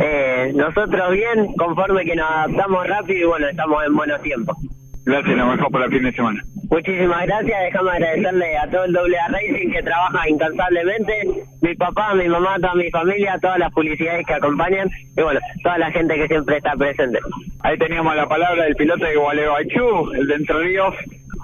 eh, 0.00 0.52
nosotros 0.54 1.12
bien, 1.12 1.52
conforme 1.56 2.04
que 2.04 2.16
nos 2.16 2.28
adaptamos 2.28 2.86
rápido 2.86 3.20
y 3.20 3.24
bueno, 3.24 3.48
estamos 3.48 3.84
en 3.86 3.94
buenos 3.94 4.22
tiempos. 4.22 4.56
Gracias, 5.04 5.36
lo 5.36 5.46
mejor 5.46 5.70
por 5.70 5.82
el 5.82 5.90
fin 5.90 6.02
de 6.02 6.12
semana. 6.12 6.42
Muchísimas 6.68 7.26
gracias, 7.26 7.60
déjame 7.64 7.90
agradecerle 7.90 8.58
a 8.58 8.70
todo 8.70 8.84
el 8.84 8.96
AA 8.96 9.28
Racing 9.28 9.70
que 9.70 9.82
trabaja 9.82 10.28
incansablemente, 10.28 11.12
mi 11.60 11.74
papá, 11.76 12.14
mi 12.14 12.28
mamá, 12.28 12.56
toda 12.56 12.74
mi 12.74 12.90
familia, 12.90 13.38
todas 13.40 13.58
las 13.58 13.72
publicidades 13.72 14.26
que 14.26 14.34
acompañan 14.34 14.88
y 15.16 15.22
bueno, 15.22 15.40
toda 15.62 15.78
la 15.78 15.90
gente 15.92 16.16
que 16.16 16.26
siempre 16.26 16.56
está 16.56 16.72
presente. 16.72 17.20
Ahí 17.60 17.78
teníamos 17.78 18.16
la 18.16 18.26
palabra 18.26 18.64
del 18.64 18.74
piloto 18.74 19.04
de 19.04 19.16
Gualeguaychú, 19.16 20.12
el 20.14 20.26
de 20.26 20.34
Entre 20.34 20.58
Ríos, 20.58 20.94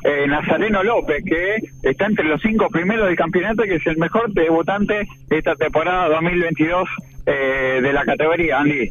eh, 0.04 0.26
Nazareno 0.26 0.82
López, 0.82 1.22
que 1.24 1.56
está 1.82 2.06
entre 2.06 2.24
los 2.24 2.40
cinco 2.42 2.68
primeros 2.68 3.06
del 3.06 3.16
campeonato, 3.16 3.62
que 3.62 3.76
es 3.76 3.86
el 3.86 3.98
mejor 3.98 4.32
debutante 4.32 5.06
de 5.28 5.38
esta 5.38 5.54
temporada 5.54 6.08
2022 6.08 6.88
eh, 7.26 7.80
de 7.80 7.92
la 7.92 8.04
categoría, 8.04 8.58
Andy. 8.58 8.90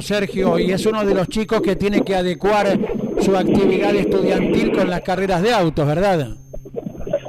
Sergio, 0.00 0.58
y 0.58 0.70
es 0.70 0.86
uno 0.86 1.04
de 1.04 1.14
los 1.14 1.28
chicos 1.28 1.60
que 1.60 1.74
tiene 1.74 2.02
que 2.02 2.14
adecuar 2.14 2.66
su 3.18 3.36
actividad 3.36 3.94
estudiantil 3.94 4.72
con 4.72 4.88
las 4.88 5.00
carreras 5.00 5.42
de 5.42 5.52
autos, 5.52 5.86
¿verdad? 5.86 6.28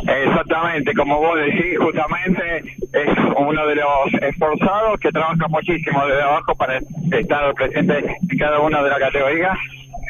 Exactamente, 0.07 0.93
como 0.93 1.19
vos 1.19 1.37
decís, 1.37 1.77
justamente 1.79 2.63
es 2.93 3.09
uno 3.37 3.67
de 3.67 3.75
los 3.75 4.13
esforzados 4.21 4.99
que 4.99 5.09
trabaja 5.11 5.47
muchísimo 5.47 6.05
desde 6.05 6.21
abajo 6.21 6.55
para 6.55 6.79
estar 7.11 7.53
presente 7.55 8.17
en 8.29 8.37
cada 8.37 8.59
una 8.59 8.83
de 8.83 8.89
las 8.89 8.99
categorías. 8.99 9.57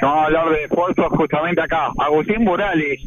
Vamos 0.02 0.18
a 0.18 0.26
hablar 0.26 0.50
de 0.50 0.64
esfuerzos 0.64 1.08
justamente 1.10 1.62
acá. 1.62 1.92
Agustín 1.98 2.44
Burali, 2.44 2.98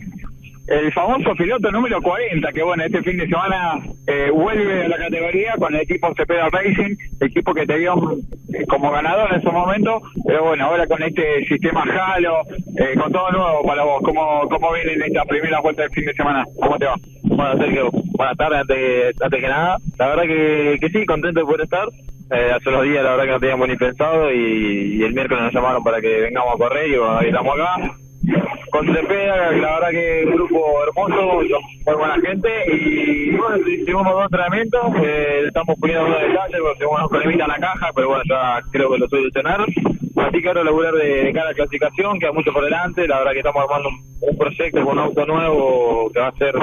el 0.66 0.92
famoso 0.92 1.35
piloto 1.35 1.70
número 1.70 2.00
40, 2.00 2.53
que 2.53 2.62
bueno, 2.62 2.85
este 2.85 3.03
fin 3.03 3.18
de 3.18 3.27
semana 3.27 3.79
eh, 4.07 4.31
vuelve 4.31 4.85
a 4.85 4.88
la 4.88 4.96
categoría 4.96 5.55
con 5.59 5.74
el 5.74 5.83
equipo 5.83 6.14
Cepeda 6.16 6.48
Racing, 6.48 6.96
equipo 7.20 7.53
que 7.53 7.66
te 7.66 7.79
dio 7.79 7.94
eh, 8.53 8.64
como 8.66 8.90
ganador 8.90 9.35
en 9.35 9.42
su 9.42 9.53
momento, 9.53 10.00
pero 10.27 10.44
bueno, 10.44 10.64
ahora 10.64 10.87
con 10.87 11.03
este 11.03 11.44
sistema 11.46 11.83
Halo, 11.83 12.42
eh, 12.79 12.94
con 12.98 13.12
todo 13.12 13.31
nuevo 13.31 13.62
para 13.62 13.85
vos, 13.85 14.00
¿cómo, 14.03 14.48
cómo 14.48 14.72
viene 14.72 14.94
en 14.94 15.03
esta 15.03 15.24
primera 15.27 15.61
vuelta 15.61 15.83
del 15.83 15.90
fin 15.90 16.07
de 16.07 16.14
semana? 16.14 16.44
¿Cómo 16.59 16.79
te 16.79 16.87
va? 16.87 16.94
Bueno, 17.24 17.59
Sergio, 17.59 17.90
buenas 18.16 18.37
tardes 18.37 18.61
antes, 18.61 19.22
antes 19.22 19.40
que 19.40 19.48
nada. 19.48 19.77
La 19.98 20.07
verdad 20.09 20.22
que, 20.22 20.79
que 20.81 20.88
sí, 20.88 21.05
contento 21.05 21.40
de 21.40 21.46
poder 21.46 21.62
estar. 21.62 21.88
Eh, 22.31 22.53
hace 22.55 22.70
unos 22.70 22.85
días 22.85 23.05
la 23.05 23.11
verdad 23.11 23.24
que 23.24 23.31
no 23.33 23.40
teníamos 23.40 23.68
ni 23.68 23.77
pensado 23.77 24.33
y, 24.33 24.96
y 24.96 25.03
el 25.03 25.12
miércoles 25.12 25.44
nos 25.44 25.53
llamaron 25.53 25.85
para 25.85 26.00
que 26.00 26.20
vengamos 26.20 26.55
a 26.55 26.59
correr 26.59 26.88
y 26.88 26.96
bueno, 26.96 27.18
ahí 27.18 27.29
estamos 27.29 27.55
acá 27.55 27.94
con 28.74 28.92
Cepeda, 28.92 29.52
la 29.52 29.74
verdad 29.78 29.90
que 29.90 30.24
un 30.26 30.34
grupo 30.34 30.82
hermoso, 30.82 31.37
muy 31.37 31.94
buena 31.94 32.20
gente 32.20 32.48
y 32.72 33.30
bueno, 33.37 33.68
hicimos 33.68 34.04
dos 34.04 34.24
entrenamientos, 34.24 34.82
eh, 35.00 35.44
estamos 35.46 35.76
poniendo 35.78 36.06
unos 36.06 36.20
detalles 36.20 36.58
porque 36.60 36.78
tenemos 36.78 36.98
unos 36.98 37.08
problemitas 37.08 37.46
en 37.46 37.52
la 37.52 37.68
caja, 37.68 37.90
pero 37.94 38.08
bueno, 38.08 38.22
ya 38.28 38.60
creo 38.72 38.90
que 38.90 38.98
lo 38.98 39.08
solucionaron. 39.08 39.66
Así 40.16 40.42
que 40.42 40.48
ahora 40.48 40.64
laburar 40.64 40.94
de, 40.94 41.24
de 41.24 41.32
cara 41.32 41.54
clasificación, 41.54 42.18
queda 42.18 42.32
mucho 42.32 42.52
por 42.52 42.64
delante, 42.64 43.06
la 43.06 43.18
verdad 43.18 43.32
que 43.32 43.38
estamos 43.38 43.62
armando 43.62 43.90
un, 43.90 44.28
un 44.28 44.38
proyecto 44.38 44.82
con 44.82 44.98
un 44.98 45.04
auto 45.04 45.24
nuevo 45.24 46.10
que 46.12 46.18
va 46.18 46.28
a 46.28 46.32
ser 46.32 46.54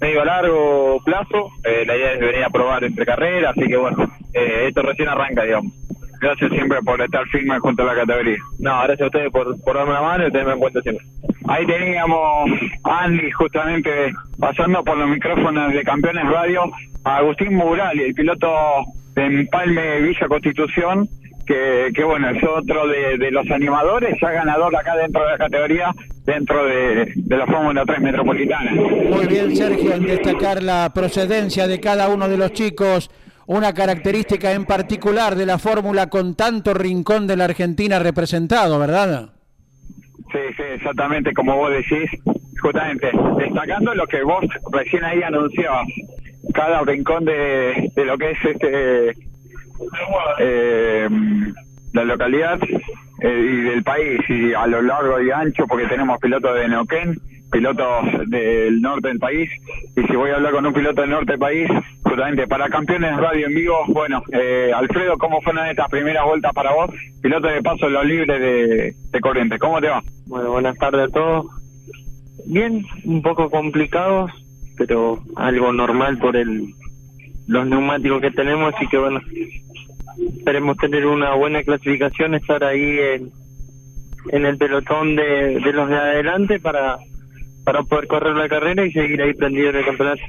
medio 0.00 0.22
a 0.22 0.24
largo 0.24 1.00
plazo, 1.04 1.50
eh, 1.64 1.84
la 1.84 1.96
idea 1.96 2.12
es 2.12 2.20
venir 2.20 2.44
a 2.44 2.50
probar 2.50 2.84
entre 2.84 3.04
carreras, 3.04 3.56
así 3.56 3.66
que 3.66 3.76
bueno, 3.76 4.04
eh, 4.34 4.66
esto 4.68 4.82
recién 4.82 5.08
arranca, 5.08 5.42
digamos. 5.42 5.72
Gracias 6.20 6.50
siempre 6.52 6.78
por 6.82 7.00
estar 7.02 7.26
firme 7.26 7.58
junto 7.58 7.82
a 7.82 7.86
la 7.86 7.94
categoría. 7.94 8.38
No, 8.60 8.70
gracias 8.84 9.02
a 9.02 9.06
ustedes 9.06 9.32
por, 9.32 9.60
por 9.62 9.76
darme 9.76 9.92
la 9.94 10.02
mano 10.02 10.28
y 10.28 10.30
tenerme 10.30 10.52
en 10.52 10.58
cuenta 10.60 10.80
siempre. 10.80 11.04
Ahí 11.48 11.64
teníamos 11.66 12.50
a 12.84 13.04
Andy 13.04 13.30
justamente 13.30 14.12
pasando 14.38 14.82
por 14.82 14.96
los 14.98 15.08
micrófonos 15.08 15.72
de 15.72 15.82
Campeones 15.82 16.24
Radio, 16.28 16.64
a 17.04 17.18
Agustín 17.18 17.54
Murali, 17.54 18.02
el 18.02 18.14
piloto 18.14 18.48
de 19.14 19.26
Empalme 19.26 20.00
Villa 20.00 20.26
Constitución, 20.28 21.08
que, 21.46 21.92
que 21.94 22.04
bueno, 22.04 22.30
es 22.30 22.42
otro 22.42 22.88
de, 22.88 23.16
de 23.18 23.30
los 23.30 23.48
animadores, 23.50 24.16
ya 24.20 24.32
ganador 24.32 24.74
acá 24.74 24.96
dentro 24.96 25.22
de 25.22 25.30
la 25.30 25.38
categoría, 25.38 25.94
dentro 26.24 26.64
de, 26.64 27.12
de 27.14 27.36
la 27.36 27.46
Fórmula 27.46 27.84
3 27.86 28.00
Metropolitana. 28.00 28.72
Muy 28.72 29.26
bien, 29.26 29.54
Sergio, 29.56 29.94
en 29.94 30.06
destacar 30.06 30.62
la 30.62 30.90
procedencia 30.92 31.68
de 31.68 31.78
cada 31.78 32.08
uno 32.08 32.28
de 32.28 32.36
los 32.36 32.52
chicos, 32.52 33.10
una 33.46 33.72
característica 33.72 34.52
en 34.52 34.64
particular 34.64 35.36
de 35.36 35.46
la 35.46 35.58
fórmula 35.58 36.08
con 36.08 36.34
tanto 36.34 36.74
rincón 36.74 37.28
de 37.28 37.36
la 37.36 37.44
Argentina 37.44 38.00
representado, 38.00 38.80
¿verdad? 38.80 39.30
Sí, 40.36 40.42
sí, 40.54 40.62
exactamente, 40.74 41.32
como 41.32 41.56
vos 41.56 41.70
decís, 41.70 42.10
justamente, 42.60 43.10
destacando 43.38 43.94
lo 43.94 44.06
que 44.06 44.22
vos 44.22 44.44
recién 44.70 45.02
ahí 45.02 45.22
anunciabas, 45.22 45.88
cada 46.52 46.82
rincón 46.82 47.24
de, 47.24 47.90
de 47.96 48.04
lo 48.04 48.18
que 48.18 48.32
es 48.32 48.44
este 48.44 49.14
eh, 50.38 51.08
la 51.94 52.04
localidad 52.04 52.58
eh, 53.22 53.48
y 53.50 53.60
del 53.62 53.82
país 53.82 54.20
y 54.28 54.52
a 54.52 54.66
lo 54.66 54.82
largo 54.82 55.18
y 55.22 55.30
ancho 55.30 55.66
porque 55.66 55.86
tenemos 55.86 56.20
pilotos 56.20 56.54
de 56.54 56.68
Neuquén, 56.68 57.16
pilotos 57.50 58.04
del 58.26 58.80
norte 58.80 59.08
del 59.08 59.18
país 59.18 59.50
y 59.96 60.02
si 60.02 60.16
voy 60.16 60.30
a 60.30 60.36
hablar 60.36 60.52
con 60.52 60.66
un 60.66 60.72
piloto 60.72 61.00
del 61.00 61.10
norte 61.10 61.32
del 61.32 61.40
país, 61.40 61.68
justamente 62.02 62.46
para 62.46 62.68
campeones 62.68 63.16
radio 63.16 63.46
en 63.46 63.54
vivo, 63.54 63.84
bueno, 63.88 64.22
eh, 64.32 64.72
Alfredo, 64.74 65.16
¿cómo 65.18 65.40
fueron 65.42 65.66
estas 65.66 65.88
primeras 65.88 66.24
vueltas 66.24 66.52
para 66.52 66.74
vos? 66.74 66.90
Piloto 67.22 67.48
de 67.48 67.62
paso 67.62 67.88
los 67.88 68.04
libres 68.04 68.40
de, 68.40 68.94
de 69.10 69.20
Corrientes, 69.20 69.58
¿cómo 69.58 69.80
te 69.80 69.88
va? 69.88 70.02
Bueno, 70.26 70.50
buenas 70.50 70.76
tardes 70.76 71.08
a 71.08 71.12
todos. 71.12 71.46
Bien, 72.46 72.84
un 73.04 73.22
poco 73.22 73.50
complicados, 73.50 74.30
pero 74.76 75.20
algo 75.36 75.72
normal 75.72 76.18
por 76.18 76.36
el 76.36 76.74
los 77.48 77.64
neumáticos 77.64 78.20
que 78.20 78.32
tenemos, 78.32 78.74
así 78.74 78.88
que 78.88 78.98
bueno, 78.98 79.20
esperemos 80.36 80.76
tener 80.78 81.06
una 81.06 81.34
buena 81.34 81.62
clasificación, 81.62 82.34
estar 82.34 82.64
ahí 82.64 82.98
en, 82.98 83.30
en 84.30 84.46
el 84.46 84.58
pelotón 84.58 85.14
de 85.14 85.60
los 85.60 85.88
de 85.88 85.96
adelante 85.96 86.58
para 86.58 86.98
para 87.66 87.82
poder 87.82 88.06
correr 88.06 88.36
la 88.36 88.48
carrera 88.48 88.86
y 88.86 88.92
seguir 88.92 89.20
ahí 89.20 89.34
prendido 89.34 89.70
en 89.70 89.76
el 89.76 89.84
campeonato. 89.84 90.22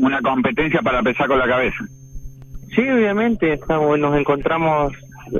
Una 0.00 0.20
competencia 0.20 0.82
para 0.82 0.98
empezar 0.98 1.28
con 1.28 1.38
la 1.38 1.46
cabeza. 1.46 1.76
Sí, 2.74 2.80
obviamente, 2.80 3.52
estamos, 3.52 3.96
nos 4.00 4.18
encontramos 4.18 4.92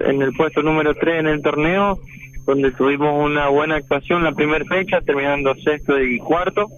en 0.06 0.22
el 0.22 0.32
puesto 0.34 0.62
número 0.62 0.94
3 0.94 1.18
en 1.18 1.26
el 1.26 1.42
torneo, 1.42 1.98
donde 2.46 2.70
tuvimos 2.70 3.28
una 3.28 3.48
buena 3.48 3.74
actuación 3.74 4.22
la 4.22 4.30
primera 4.30 4.64
fecha, 4.66 5.00
terminando 5.00 5.52
sexto 5.56 6.00
y 6.00 6.18
cuarto, 6.18 6.68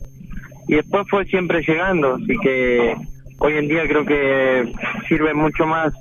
y 0.67 0.77
después 0.77 1.07
fue 1.11 1.27
siempre 1.27 1.61
llegando, 1.61 2.15
así 2.15 2.35
que 2.43 2.95
hoy 3.41 3.53
en 3.59 3.69
día 3.69 3.83
creo 3.87 4.07
que 4.07 4.73
sirve 5.09 5.35
mucho 5.35 5.67
más 5.67 5.93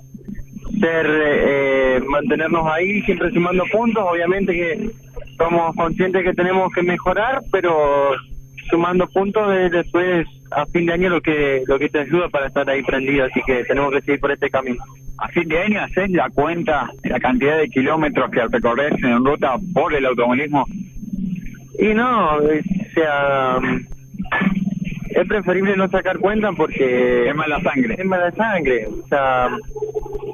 ser 0.80 1.06
eh, 1.06 2.02
mantenernos 2.08 2.66
ahí 2.72 3.02
siempre 3.02 3.30
sumando 3.32 3.64
puntos 3.72 4.04
obviamente 4.10 4.54
que 4.54 4.90
somos 5.38 5.76
conscientes 5.76 6.24
que 6.24 6.34
tenemos 6.34 6.74
que 6.74 6.82
mejorar 6.82 7.42
pero 7.52 8.12
sumando 8.74 9.08
puntos 9.08 9.56
es 9.56 9.72
después 9.72 10.28
a 10.50 10.66
fin 10.66 10.88
de 10.88 10.94
año 10.94 11.10
lo 11.10 11.22
que 11.22 11.62
lo 11.68 11.78
que 11.78 11.90
te 11.90 12.00
ayuda 12.00 12.28
para 12.30 12.48
estar 12.48 12.68
ahí 12.68 12.82
prendido 12.82 13.26
así 13.26 13.40
que 13.46 13.64
tenemos 13.66 13.94
que 13.94 14.02
seguir 14.02 14.20
por 14.20 14.32
este 14.32 14.50
camino 14.50 14.84
a 15.20 15.28
fin 15.28 15.48
de 15.48 15.60
año 15.60 15.80
haces 15.80 16.10
la 16.10 16.28
cuenta 16.32 16.90
de 17.04 17.10
la 17.12 17.20
cantidad 17.20 17.60
de 17.60 17.70
kilómetros 17.70 18.32
que 18.32 18.42
recorres 18.48 18.94
en 19.04 19.24
ruta 19.24 19.58
por 19.76 19.94
el 19.94 20.08
automovilismo 20.08 20.66
y 21.78 21.94
no 21.94 22.38
o 22.38 22.42
sea 22.96 23.60
es 25.10 25.28
preferible 25.28 25.78
no 25.78 25.88
sacar 25.90 26.18
cuenta 26.18 26.52
porque 26.54 27.28
es 27.28 27.36
mala 27.36 27.62
sangre. 27.62 27.96
Es 28.00 28.06
mala 28.06 28.32
sangre. 28.32 28.88
O 28.88 29.08
sea, 29.08 29.48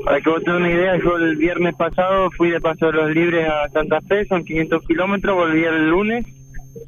para 0.06 0.22
que 0.22 0.30
vos 0.30 0.42
tengas 0.44 0.62
una 0.62 0.72
idea, 0.72 0.98
yo 0.98 1.18
el 1.18 1.36
viernes 1.36 1.76
pasado 1.76 2.30
fui 2.38 2.50
de 2.50 2.62
Paso 2.62 2.86
de 2.86 2.94
los 2.94 3.12
Libres 3.12 3.46
a 3.46 3.68
Santa 3.70 4.00
Fe, 4.08 4.26
son 4.26 4.46
500 4.46 4.86
kilómetros, 4.88 5.36
volví 5.36 5.66
el 5.66 5.90
lunes, 5.90 6.26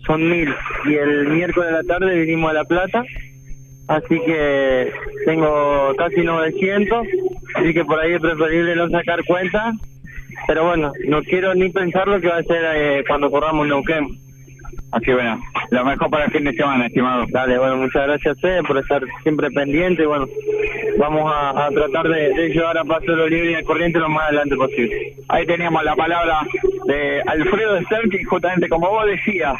son 0.05 0.29
1000. 0.29 0.55
Y 0.85 0.93
el 0.95 1.27
miércoles 1.27 1.71
de 1.71 1.77
la 1.77 1.83
tarde 1.83 2.19
vinimos 2.19 2.51
a 2.51 2.53
La 2.53 2.63
Plata, 2.65 3.03
así 3.87 4.19
que 4.25 4.91
tengo 5.25 5.93
casi 5.97 6.21
900, 6.21 7.07
así 7.55 7.73
que 7.73 7.85
por 7.85 7.99
ahí 7.99 8.13
es 8.13 8.21
preferible 8.21 8.75
no 8.75 8.89
sacar 8.89 9.23
cuenta. 9.25 9.71
Pero 10.47 10.65
bueno, 10.65 10.91
no 11.07 11.21
quiero 11.23 11.53
ni 11.53 11.69
pensar 11.69 12.07
lo 12.07 12.19
que 12.19 12.27
va 12.27 12.37
a 12.37 12.43
ser 12.43 12.63
eh, 12.75 13.03
cuando 13.07 13.29
corramos 13.29 13.67
Neuquén. 13.67 14.07
Así 14.91 15.11
bueno, 15.13 15.41
lo 15.69 15.85
mejor 15.85 16.09
para 16.09 16.25
el 16.25 16.31
fin 16.31 16.43
de 16.43 16.53
semana, 16.53 16.85
estimado. 16.85 17.25
Dale, 17.29 17.57
bueno, 17.57 17.77
muchas 17.77 18.07
gracias 18.07 18.37
por 18.67 18.77
estar 18.77 19.01
siempre 19.23 19.49
pendiente. 19.51 20.05
Bueno, 20.05 20.27
vamos 20.97 21.31
a, 21.33 21.69
tratar 21.73 22.09
de, 22.09 22.49
llevar 22.49 22.77
a 22.77 22.83
Paso 22.83 23.13
lo 23.13 23.27
libre 23.27 23.51
y 23.51 23.55
al 23.55 23.63
corriente 23.63 23.99
lo 23.99 24.09
más 24.09 24.25
adelante 24.25 24.55
posible. 24.57 25.13
Ahí 25.29 25.45
teníamos 25.45 25.83
la 25.85 25.95
palabra 25.95 26.41
de 26.87 27.21
Alfredo 27.25 27.81
Sterking, 27.83 28.25
justamente 28.25 28.67
como 28.67 28.89
vos 28.89 29.05
decías, 29.05 29.55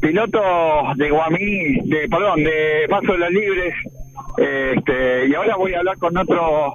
piloto 0.00 0.40
de 0.96 1.10
Guamini, 1.10 1.80
de, 1.88 2.08
perdón, 2.08 2.44
de 2.44 2.86
Paso 2.88 3.12
de 3.12 3.18
los 3.18 3.30
Libres. 3.30 3.74
Este, 4.38 5.28
y 5.28 5.34
ahora 5.34 5.56
voy 5.56 5.74
a 5.74 5.78
hablar 5.78 5.96
con 5.98 6.16
otro 6.16 6.74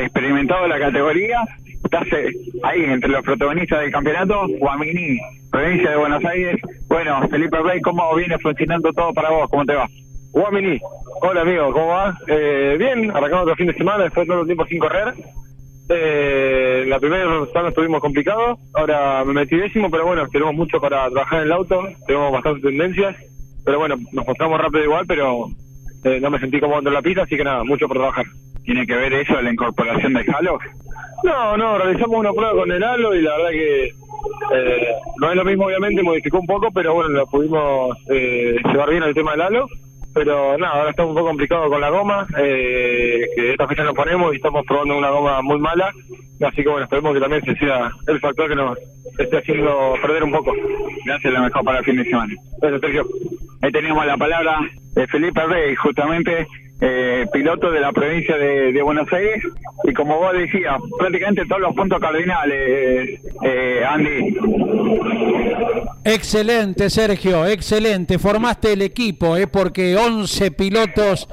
experimentado 0.00 0.62
de 0.62 0.68
la 0.68 0.78
categoría, 0.78 1.42
estás 1.82 2.06
eh, 2.12 2.30
ahí 2.62 2.84
entre 2.84 3.10
los 3.10 3.24
protagonistas 3.24 3.80
del 3.80 3.92
campeonato, 3.92 4.46
Guamini, 4.58 5.18
provincia 5.50 5.90
de 5.90 5.96
Buenos 5.96 6.24
Aires. 6.24 6.60
Bueno, 6.88 7.28
Felipe 7.28 7.58
Rey, 7.58 7.80
¿cómo 7.80 8.14
viene 8.14 8.38
funcionando 8.38 8.92
todo 8.92 9.12
para 9.12 9.30
vos? 9.30 9.50
¿Cómo 9.50 9.64
te 9.64 9.74
va? 9.74 9.88
Guamini, 10.32 10.80
hola 11.20 11.42
amigo, 11.42 11.72
¿cómo 11.72 11.88
va? 11.88 12.18
Eh, 12.26 12.76
bien, 12.78 13.10
arrancamos 13.10 13.42
otro 13.42 13.56
fin 13.56 13.68
de 13.68 13.74
semana 13.74 14.04
después 14.04 14.26
de 14.26 14.32
todo 14.32 14.40
el 14.40 14.46
tiempo 14.46 14.66
sin 14.66 14.78
correr. 14.78 15.14
Eh, 15.88 16.84
la 16.88 16.98
primera 16.98 17.24
semana 17.46 17.68
estuvimos 17.68 18.00
complicados, 18.00 18.58
ahora 18.72 19.22
me 19.24 19.34
metí 19.34 19.56
décimo, 19.56 19.90
pero 19.90 20.06
bueno, 20.06 20.26
tenemos 20.28 20.54
mucho 20.54 20.80
para 20.80 21.10
trabajar 21.10 21.40
en 21.40 21.46
el 21.46 21.52
auto, 21.52 21.82
tenemos 22.06 22.32
bastantes 22.32 22.62
tendencias, 22.62 23.16
pero 23.64 23.78
bueno, 23.78 23.96
nos 24.12 24.26
mostramos 24.26 24.60
rápido 24.60 24.84
igual, 24.84 25.04
pero 25.06 25.46
eh, 26.04 26.20
no 26.20 26.30
me 26.30 26.38
sentí 26.38 26.58
cómodo 26.58 26.88
en 26.88 26.94
la 26.94 27.02
pista, 27.02 27.22
así 27.22 27.36
que 27.36 27.44
nada, 27.44 27.64
mucho 27.64 27.86
por 27.86 27.98
trabajar. 27.98 28.24
¿Tiene 28.64 28.86
que 28.86 28.94
ver 28.94 29.12
eso 29.12 29.40
la 29.40 29.52
incorporación 29.52 30.14
de 30.14 30.24
halo? 30.34 30.58
No, 31.22 31.56
no, 31.56 31.78
realizamos 31.78 32.18
una 32.18 32.32
prueba 32.32 32.52
con 32.52 32.72
el 32.72 32.82
halo 32.82 33.14
y 33.14 33.22
la 33.22 33.36
verdad 33.36 33.50
que 33.50 33.84
eh, 34.54 34.88
no 35.20 35.30
es 35.30 35.36
lo 35.36 35.44
mismo, 35.44 35.66
obviamente, 35.66 36.02
modificó 36.02 36.40
un 36.40 36.46
poco, 36.46 36.68
pero 36.72 36.94
bueno, 36.94 37.10
lo 37.10 37.26
pudimos 37.26 37.96
eh, 38.10 38.56
llevar 38.64 38.90
bien 38.90 39.02
el 39.02 39.14
tema 39.14 39.32
del 39.32 39.42
halo. 39.42 39.66
Pero 40.14 40.56
nada, 40.56 40.74
ahora 40.74 40.90
está 40.90 41.04
un 41.04 41.14
poco 41.14 41.26
complicado 41.26 41.68
con 41.68 41.80
la 41.80 41.90
goma, 41.90 42.26
eh, 42.38 43.26
que 43.34 43.50
esta 43.50 43.66
fecha 43.66 43.82
nos 43.82 43.94
ponemos 43.94 44.32
y 44.32 44.36
estamos 44.36 44.64
probando 44.64 44.96
una 44.96 45.10
goma 45.10 45.42
muy 45.42 45.58
mala. 45.58 45.92
Así 46.40 46.62
que 46.62 46.68
bueno, 46.68 46.84
esperemos 46.84 47.14
que 47.14 47.20
también 47.20 47.44
se 47.44 47.56
sea 47.56 47.90
el 48.06 48.20
factor 48.20 48.48
que 48.48 48.54
nos 48.54 48.78
esté 49.18 49.38
haciendo 49.38 49.94
perder 50.00 50.22
un 50.22 50.32
poco. 50.32 50.52
Gracias, 51.04 51.32
lo 51.32 51.40
mejor 51.40 51.64
para 51.64 51.78
el 51.78 51.84
fin 51.84 51.96
de 51.96 52.04
semana. 52.04 52.32
Gracias, 52.60 52.80
Sergio. 52.80 53.06
Ahí 53.62 53.72
teníamos 53.72 54.06
la 54.06 54.16
palabra 54.16 54.60
de 54.94 55.06
Felipe 55.08 55.40
Rey, 55.46 55.74
justamente 55.74 56.46
eh, 56.80 57.26
piloto 57.32 57.70
de 57.70 57.80
la 57.80 57.92
provincia 57.92 58.36
de, 58.36 58.82
Buenos 58.82 59.10
Aires 59.12 59.42
y 59.84 59.92
como 59.94 60.18
vos 60.18 60.32
decías, 60.32 60.76
prácticamente 60.98 61.42
todos 61.46 61.62
los 61.62 61.74
puntos 61.74 62.00
cardinales, 62.00 63.20
eh, 63.42 63.82
Andy. 63.88 64.36
Excelente, 66.04 66.90
Sergio, 66.90 67.46
excelente. 67.46 68.18
Formaste 68.18 68.72
el 68.72 68.82
equipo, 68.82 69.36
eh, 69.36 69.46
porque 69.46 69.96
11 69.96 70.50
pilotos 70.50 71.28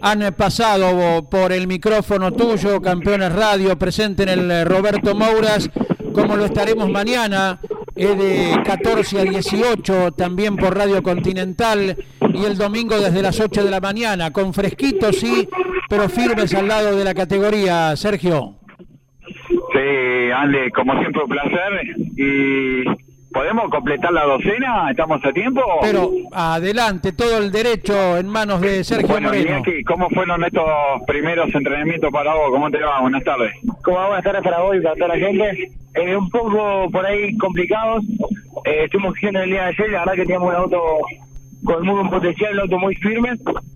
han 0.00 0.34
pasado 0.34 1.28
por 1.28 1.52
el 1.52 1.66
micrófono 1.66 2.32
tuyo, 2.32 2.80
campeones 2.80 3.32
radio, 3.34 3.78
presente 3.78 4.24
en 4.24 4.28
el 4.28 4.50
eh, 4.50 4.64
Roberto 4.64 5.14
Mouras, 5.14 5.70
como 6.12 6.36
lo 6.36 6.44
estaremos 6.44 6.88
mañana 6.88 7.60
es 7.94 8.18
de 8.18 8.62
14 8.64 9.20
a 9.20 9.24
18 9.24 10.12
también 10.12 10.56
por 10.56 10.76
Radio 10.76 11.02
Continental 11.02 11.96
y 12.34 12.44
el 12.44 12.56
domingo 12.56 12.98
desde 12.98 13.22
las 13.22 13.38
8 13.40 13.64
de 13.64 13.70
la 13.70 13.80
mañana, 13.80 14.30
con 14.30 14.52
fresquitos 14.52 15.16
sí, 15.16 15.48
pero 15.88 16.08
firmes 16.08 16.54
al 16.54 16.68
lado 16.68 16.96
de 16.96 17.04
la 17.04 17.14
categoría, 17.14 17.94
Sergio. 17.96 18.56
Sí, 19.72 20.30
Ale, 20.34 20.70
como 20.70 20.98
siempre 21.00 21.22
un 21.22 21.28
placer 21.28 21.96
y 22.16 22.84
¿Podemos 23.32 23.70
completar 23.70 24.12
la 24.12 24.24
docena? 24.24 24.90
¿Estamos 24.90 25.24
a 25.24 25.32
tiempo? 25.32 25.62
Pero 25.80 26.10
adelante, 26.32 27.12
todo 27.12 27.38
el 27.38 27.50
derecho 27.50 28.18
en 28.18 28.28
manos 28.28 28.60
de 28.60 28.84
Sergio 28.84 29.08
bueno, 29.08 29.28
Moreno. 29.28 29.62
¿cómo 29.86 30.10
fueron 30.10 30.44
estos 30.44 30.64
primeros 31.06 31.52
entrenamientos 31.54 32.10
para 32.12 32.34
vos? 32.34 32.50
¿Cómo 32.50 32.70
te 32.70 32.82
va? 32.82 33.00
Buenas 33.00 33.24
tardes. 33.24 33.52
¿Cómo 33.82 33.96
va? 33.96 34.08
Buenas 34.08 34.24
tardes 34.24 34.42
para 34.42 34.60
vos 34.60 34.76
y 34.76 34.80
para 34.80 34.96
toda 34.96 35.08
la 35.08 35.16
gente. 35.16 35.70
Eh, 35.94 36.16
un 36.16 36.28
poco 36.28 36.90
por 36.90 37.06
ahí 37.06 37.34
complicados. 37.38 38.04
Eh, 38.66 38.84
estuvimos 38.84 39.14
haciendo 39.16 39.40
el 39.40 39.50
día 39.50 39.62
de 39.62 39.68
ayer, 39.68 39.90
la 39.90 39.98
verdad 40.00 40.14
que 40.14 40.22
teníamos 40.22 40.48
un 40.50 40.54
auto 40.54 40.82
con 41.64 41.84
muy 41.84 41.94
buen 41.94 42.10
potencial, 42.10 42.52
el 42.52 42.60
auto 42.60 42.78
muy 42.78 42.94
firme. 42.96 43.30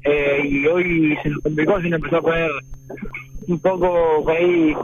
Eh, 0.04 0.42
y 0.44 0.66
hoy 0.66 1.16
se 1.22 1.30
nos 1.30 1.42
complicó, 1.42 1.80
se 1.80 1.88
nos 1.88 1.98
empezó 1.98 2.16
a 2.16 2.22
poner 2.22 2.50
un 3.48 3.60
poco 3.60 4.30
ahí 4.30 4.74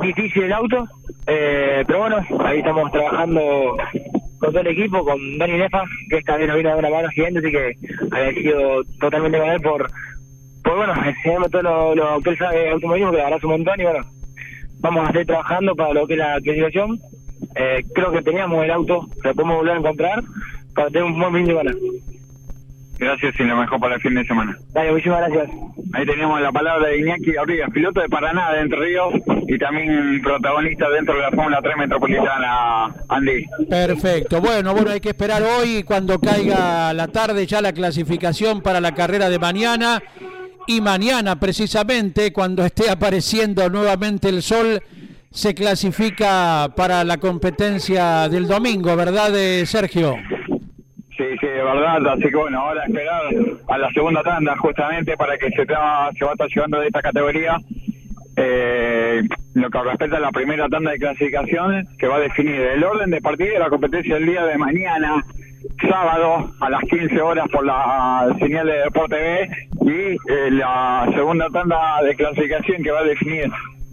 difícil 0.00 0.44
el 0.44 0.52
auto. 0.52 0.84
Eh, 1.26 1.84
pero 1.86 2.00
bueno, 2.00 2.16
ahí 2.44 2.58
estamos 2.58 2.90
trabajando 2.90 3.76
con 4.38 4.52
todo 4.52 4.60
el 4.60 4.68
equipo, 4.68 5.04
con 5.04 5.38
Dani 5.38 5.58
Nefa, 5.58 5.82
que 6.08 6.18
esta 6.18 6.36
vez 6.36 6.48
nos 6.48 6.56
vino 6.56 6.70
a 6.70 6.72
dar 6.72 6.78
una 6.80 6.96
mano 6.96 7.08
gigante, 7.10 7.40
así 7.40 7.50
que 7.50 7.72
agradecido 8.10 8.82
totalmente 8.98 9.38
con 9.38 9.50
él 9.50 9.60
por, 9.60 9.86
por 10.64 10.76
bueno, 10.76 10.94
enseñarme 11.04 11.48
todo 11.50 11.62
lo, 11.62 11.94
lo 11.94 12.20
que 12.20 12.30
él 12.30 12.38
sabe 12.38 12.70
automovilismo, 12.70 13.12
que 13.12 13.20
abrazo 13.20 13.46
un 13.46 13.52
montón 13.52 13.80
y 13.80 13.84
bueno, 13.84 14.00
vamos 14.80 15.08
a 15.08 15.12
seguir 15.12 15.26
trabajando 15.26 15.74
para 15.74 15.92
lo 15.92 16.06
que 16.06 16.14
es 16.14 16.18
la 16.18 16.40
clasificación. 16.40 16.98
Eh, 17.54 17.84
creo 17.94 18.12
que 18.12 18.22
teníamos 18.22 18.64
el 18.64 18.70
auto, 18.70 19.06
lo 19.22 19.34
podemos 19.34 19.56
volver 19.58 19.74
a 19.74 19.78
encontrar 19.78 20.22
para 20.74 20.88
tener 20.88 21.04
un 21.04 21.18
buen 21.18 21.34
fin 21.34 21.44
de 21.44 21.50
semana. 21.50 21.72
Gracias 23.00 23.34
y 23.40 23.44
lo 23.44 23.56
mejor 23.56 23.80
para 23.80 23.94
el 23.94 24.00
fin 24.02 24.14
de 24.14 24.22
semana. 24.26 24.54
Dale, 24.74 24.92
muchísimas 24.92 25.20
gracias. 25.20 25.56
Ahí 25.94 26.04
teníamos 26.04 26.38
la 26.42 26.52
palabra 26.52 26.86
de 26.86 26.98
Iñaki 26.98 27.32
Gabriel, 27.32 27.70
piloto 27.72 27.98
de 28.02 28.10
Paraná 28.10 28.52
de 28.52 28.60
Entre 28.60 28.78
Ríos 28.78 29.14
y 29.48 29.56
también 29.56 30.20
protagonista 30.22 30.86
dentro 30.90 31.14
de 31.14 31.22
la 31.22 31.30
Fórmula 31.30 31.60
3 31.62 31.76
Metropolitana, 31.78 32.94
Andy. 33.08 33.46
Perfecto. 33.70 34.42
Bueno, 34.42 34.74
bueno, 34.74 34.90
hay 34.90 35.00
que 35.00 35.08
esperar 35.08 35.42
hoy 35.42 35.82
cuando 35.82 36.20
caiga 36.20 36.92
la 36.92 37.08
tarde 37.08 37.46
ya 37.46 37.62
la 37.62 37.72
clasificación 37.72 38.60
para 38.60 38.82
la 38.82 38.92
carrera 38.92 39.30
de 39.30 39.38
mañana 39.38 40.02
y 40.66 40.82
mañana 40.82 41.40
precisamente 41.40 42.34
cuando 42.34 42.66
esté 42.66 42.90
apareciendo 42.90 43.66
nuevamente 43.70 44.28
el 44.28 44.42
sol 44.42 44.78
se 45.30 45.54
clasifica 45.54 46.68
para 46.76 47.02
la 47.04 47.16
competencia 47.16 48.28
del 48.28 48.46
domingo, 48.46 48.94
¿verdad, 48.94 49.34
eh, 49.34 49.64
Sergio? 49.64 50.16
Sí, 51.20 51.26
sí, 51.38 51.46
de 51.48 51.62
verdad. 51.62 52.14
Así 52.14 52.30
que 52.30 52.36
bueno, 52.36 52.60
ahora 52.60 52.82
esperar 52.86 53.20
a 53.68 53.76
la 53.76 53.90
segunda 53.90 54.22
tanda 54.22 54.56
justamente 54.56 55.18
para 55.18 55.36
que 55.36 55.50
se, 55.50 55.66
se 55.66 55.74
va 55.74 56.06
a 56.06 56.10
estar 56.10 56.48
llevando 56.48 56.80
de 56.80 56.86
esta 56.86 57.02
categoría. 57.02 57.58
Eh, 58.36 59.20
lo 59.52 59.68
que 59.68 59.82
respecta 59.82 60.16
a 60.16 60.20
la 60.20 60.30
primera 60.30 60.66
tanda 60.70 60.92
de 60.92 60.98
clasificaciones, 60.98 61.86
que 61.98 62.06
va 62.06 62.16
a 62.16 62.20
definir 62.20 62.54
el 62.54 62.82
orden 62.82 63.10
de 63.10 63.20
partida 63.20 63.52
de 63.52 63.58
la 63.58 63.68
competencia 63.68 64.16
el 64.16 64.24
día 64.24 64.46
de 64.46 64.56
mañana, 64.56 65.22
sábado, 65.86 66.52
a 66.58 66.70
las 66.70 66.80
15 66.84 67.20
horas 67.20 67.46
por 67.52 67.66
la 67.66 68.34
señal 68.38 68.66
de 68.66 68.78
Deporte 68.78 69.16
B, 69.16 69.50
y 69.82 70.32
eh, 70.32 70.50
la 70.52 71.06
segunda 71.14 71.50
tanda 71.50 72.00
de 72.02 72.14
clasificación 72.14 72.82
que 72.82 72.92
va 72.92 73.00
a 73.00 73.04
definir 73.04 73.44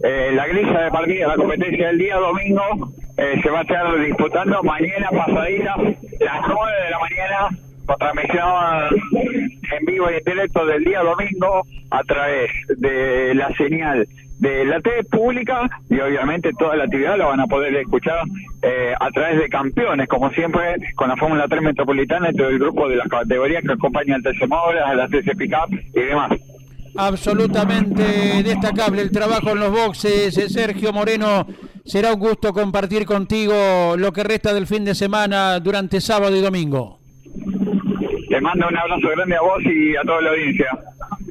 eh, 0.01 0.31
la 0.33 0.47
grilla 0.47 0.81
de 0.81 0.91
partida 0.91 1.25
de 1.25 1.27
la 1.27 1.35
competencia 1.35 1.89
el 1.89 1.97
día 1.97 2.15
domingo 2.15 2.93
eh, 3.17 3.39
se 3.41 3.49
va 3.49 3.59
a 3.59 3.61
estar 3.63 3.99
disputando 3.99 4.61
mañana 4.63 5.09
pasadita, 5.09 5.75
las 5.77 6.41
9 6.47 6.71
de 6.83 6.89
la 6.89 6.99
mañana, 6.99 7.49
con 7.85 7.95
transmisión 7.97 9.45
en 9.79 9.85
vivo 9.85 10.11
y 10.11 10.15
en 10.15 10.23
directo 10.23 10.65
del 10.65 10.83
día 10.83 11.01
domingo 11.01 11.63
a 11.89 12.03
través 12.03 12.51
de 12.77 13.33
la 13.35 13.51
señal 13.55 14.07
de 14.39 14.65
la 14.65 14.79
TV 14.81 15.03
pública 15.05 15.67
y 15.89 15.99
obviamente 15.99 16.51
toda 16.59 16.75
la 16.75 16.83
actividad 16.83 17.17
la 17.17 17.25
van 17.25 17.39
a 17.39 17.47
poder 17.47 17.75
escuchar 17.75 18.19
eh, 18.61 18.93
a 18.99 19.09
través 19.09 19.39
de 19.39 19.49
campeones, 19.49 20.07
como 20.07 20.29
siempre, 20.31 20.75
con 20.95 21.09
la 21.09 21.17
Fórmula 21.17 21.47
3 21.47 21.61
Metropolitana 21.61 22.29
y 22.31 22.35
todo 22.35 22.49
el 22.49 22.59
grupo 22.59 22.87
de 22.87 22.97
las 22.97 23.07
categorías 23.07 23.63
que 23.63 23.73
acompañan 23.73 24.21
al 24.23 24.33
TC 24.33 24.47
Móviles, 24.47 24.83
a 24.83 24.93
la 24.93 25.07
TC 25.07 25.35
Pickup 25.35 25.73
y 25.73 26.01
demás. 26.01 26.31
Absolutamente 26.97 28.43
destacable 28.43 29.01
el 29.01 29.11
trabajo 29.11 29.51
en 29.51 29.59
los 29.59 29.71
boxes, 29.71 30.33
Sergio 30.51 30.91
Moreno 30.91 31.45
Será 31.87 32.13
un 32.13 32.19
gusto 32.19 32.51
compartir 32.51 33.05
contigo 33.05 33.95
lo 33.97 34.11
que 34.11 34.21
resta 34.21 34.53
del 34.53 34.67
fin 34.67 34.83
de 34.83 34.93
semana 34.93 35.57
durante 35.61 36.01
sábado 36.01 36.35
y 36.35 36.41
domingo. 36.41 36.99
Te 38.27 38.41
mando 38.41 38.67
un 38.67 38.77
abrazo 38.77 39.07
grande 39.15 39.37
a 39.37 39.41
vos 39.41 39.63
y 39.63 39.95
a 39.95 40.01
toda 40.01 40.21
la 40.21 40.29
audiencia. 40.31 40.67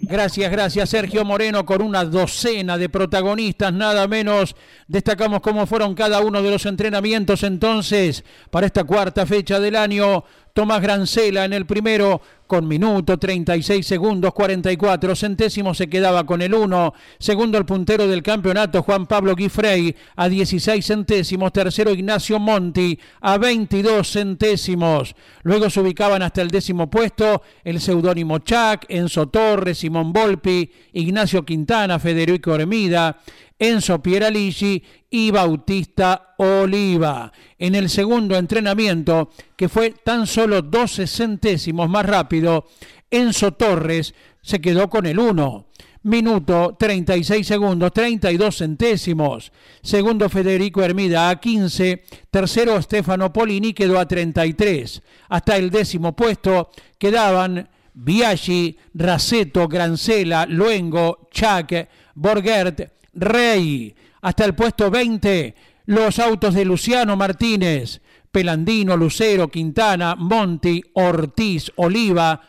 Gracias, 0.00 0.50
gracias 0.50 0.88
Sergio 0.88 1.26
Moreno 1.26 1.66
con 1.66 1.82
una 1.82 2.06
docena 2.06 2.78
de 2.78 2.88
protagonistas, 2.88 3.70
nada 3.74 4.08
menos. 4.08 4.56
Destacamos 4.88 5.40
cómo 5.40 5.66
fueron 5.66 5.94
cada 5.94 6.20
uno 6.20 6.42
de 6.42 6.50
los 6.50 6.64
entrenamientos 6.64 7.42
entonces 7.42 8.24
para 8.50 8.64
esta 8.64 8.84
cuarta 8.84 9.26
fecha 9.26 9.60
del 9.60 9.76
año. 9.76 10.24
Tomás 10.56 10.80
Grancela 10.80 11.44
en 11.44 11.52
el 11.52 11.66
primero, 11.66 12.22
con 12.46 12.66
minuto 12.66 13.18
36 13.18 13.86
segundos 13.86 14.32
44 14.32 15.14
centésimos 15.14 15.76
se 15.76 15.88
quedaba 15.88 16.24
con 16.24 16.40
el 16.40 16.54
1. 16.54 16.94
Segundo 17.18 17.58
el 17.58 17.66
puntero 17.66 18.06
del 18.08 18.22
campeonato 18.22 18.82
Juan 18.82 19.04
Pablo 19.04 19.34
Guifrey 19.34 19.94
a 20.16 20.30
16 20.30 20.86
centésimos. 20.86 21.52
Tercero 21.52 21.90
Ignacio 21.90 22.38
Monti 22.38 22.98
a 23.20 23.36
22 23.36 24.10
centésimos. 24.10 25.14
Luego 25.42 25.68
se 25.68 25.80
ubicaban 25.80 26.22
hasta 26.22 26.40
el 26.40 26.48
décimo 26.48 26.88
puesto 26.88 27.42
el 27.62 27.78
seudónimo 27.78 28.38
Chac, 28.38 28.86
Enzo 28.88 29.28
Torres, 29.28 29.76
Simón 29.76 30.10
Volpi, 30.14 30.70
Ignacio 30.94 31.44
Quintana, 31.44 31.98
Federico 31.98 32.54
Hermida. 32.54 33.18
Enzo 33.58 34.02
Pieraligi 34.02 34.82
y 35.10 35.30
Bautista 35.30 36.34
Oliva. 36.38 37.32
En 37.58 37.74
el 37.74 37.88
segundo 37.88 38.36
entrenamiento, 38.36 39.30
que 39.56 39.68
fue 39.68 39.90
tan 39.90 40.26
solo 40.26 40.62
12 40.62 41.06
centésimos 41.06 41.88
más 41.88 42.04
rápido, 42.04 42.66
Enzo 43.10 43.52
Torres 43.52 44.14
se 44.42 44.60
quedó 44.60 44.90
con 44.90 45.06
el 45.06 45.18
1. 45.18 45.66
Minuto 46.02 46.76
36 46.78 47.44
segundos, 47.44 47.92
32 47.92 48.58
centésimos. 48.58 49.50
Segundo 49.82 50.28
Federico 50.28 50.84
Hermida 50.84 51.30
a 51.30 51.40
15. 51.40 52.04
Tercero 52.30 52.80
Stefano 52.80 53.32
Polini 53.32 53.72
quedó 53.72 53.98
a 53.98 54.06
33. 54.06 55.02
Hasta 55.28 55.56
el 55.56 55.70
décimo 55.70 56.14
puesto 56.14 56.70
quedaban 56.96 57.68
Biaggi, 57.92 58.76
Raceto, 58.94 59.66
Grancela, 59.66 60.46
Luengo, 60.46 61.28
Chac, 61.32 61.88
Borgert, 62.14 62.95
Rey. 63.16 63.94
Hasta 64.22 64.44
el 64.44 64.54
puesto 64.54 64.90
20 64.90 65.54
los 65.86 66.18
autos 66.18 66.54
de 66.54 66.64
Luciano 66.64 67.16
Martínez, 67.16 68.00
Pelandino, 68.30 68.96
Lucero, 68.96 69.48
Quintana, 69.48 70.16
Monti, 70.16 70.82
Ortiz, 70.94 71.70
Oliva, 71.76 72.40